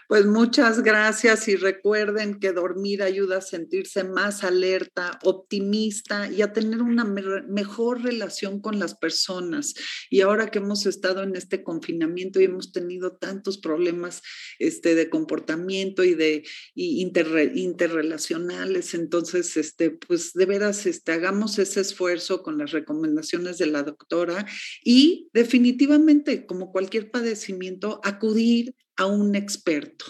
[0.08, 6.54] pues muchas gracias y recuerden que dormir ayuda a sentirse más alerta, optimista y a
[6.54, 9.74] tener una mejor relación con las personas.
[10.08, 14.22] Y ahora que hemos estado en este confinamiento y hemos tenido tantos problemas
[14.58, 16.42] este, de comportamiento y de
[16.74, 23.82] interrelacionales, entonces, este, pues de veras, este, hagamos ese esfuerzo con las recomendaciones de la
[23.82, 24.46] doctora
[24.82, 25.97] y definitivamente
[26.46, 30.04] como cualquier padecimiento, acudir a un experto.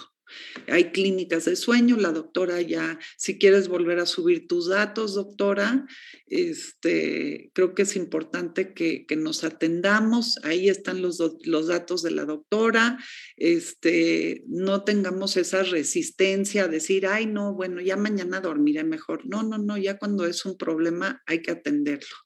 [0.66, 5.86] Hay clínicas de sueño, la doctora ya, si quieres volver a subir tus datos, doctora,
[6.26, 12.24] este, creo que es importante que, nos atendamos, ahí están los, los, datos de la
[12.24, 12.98] doctora,
[13.36, 19.26] este, no tengamos esa resistencia a decir, ay, no, bueno, ya mañana dormiré mejor.
[19.26, 22.16] No, no, no, ya cuando es un problema hay que atenderlo.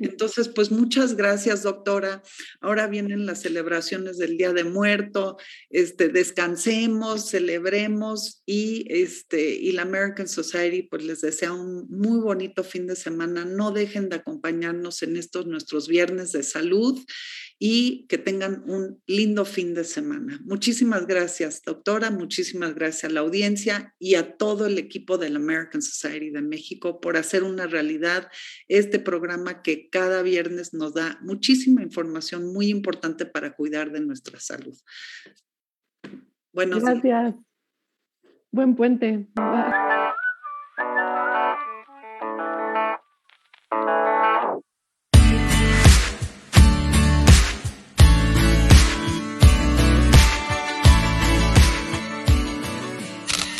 [0.00, 2.22] Entonces, pues muchas gracias, doctora.
[2.60, 5.36] Ahora vienen las celebraciones del Día de Muerto,
[5.70, 7.47] este, descansemos, celebremos
[8.46, 13.44] y, este, y la American Society pues les desea un muy bonito fin de semana
[13.44, 16.98] no dejen de acompañarnos en estos nuestros viernes de salud
[17.58, 20.40] y que tengan un lindo fin de semana.
[20.44, 25.38] Muchísimas gracias, doctora, muchísimas gracias a la audiencia y a todo el equipo de la
[25.38, 28.28] American Society de México por hacer una realidad
[28.68, 34.38] este programa que cada viernes nos da muchísima información muy importante para cuidar de nuestra
[34.38, 34.76] salud.
[36.58, 37.36] Buenos gracias.
[38.50, 39.28] Buen puente.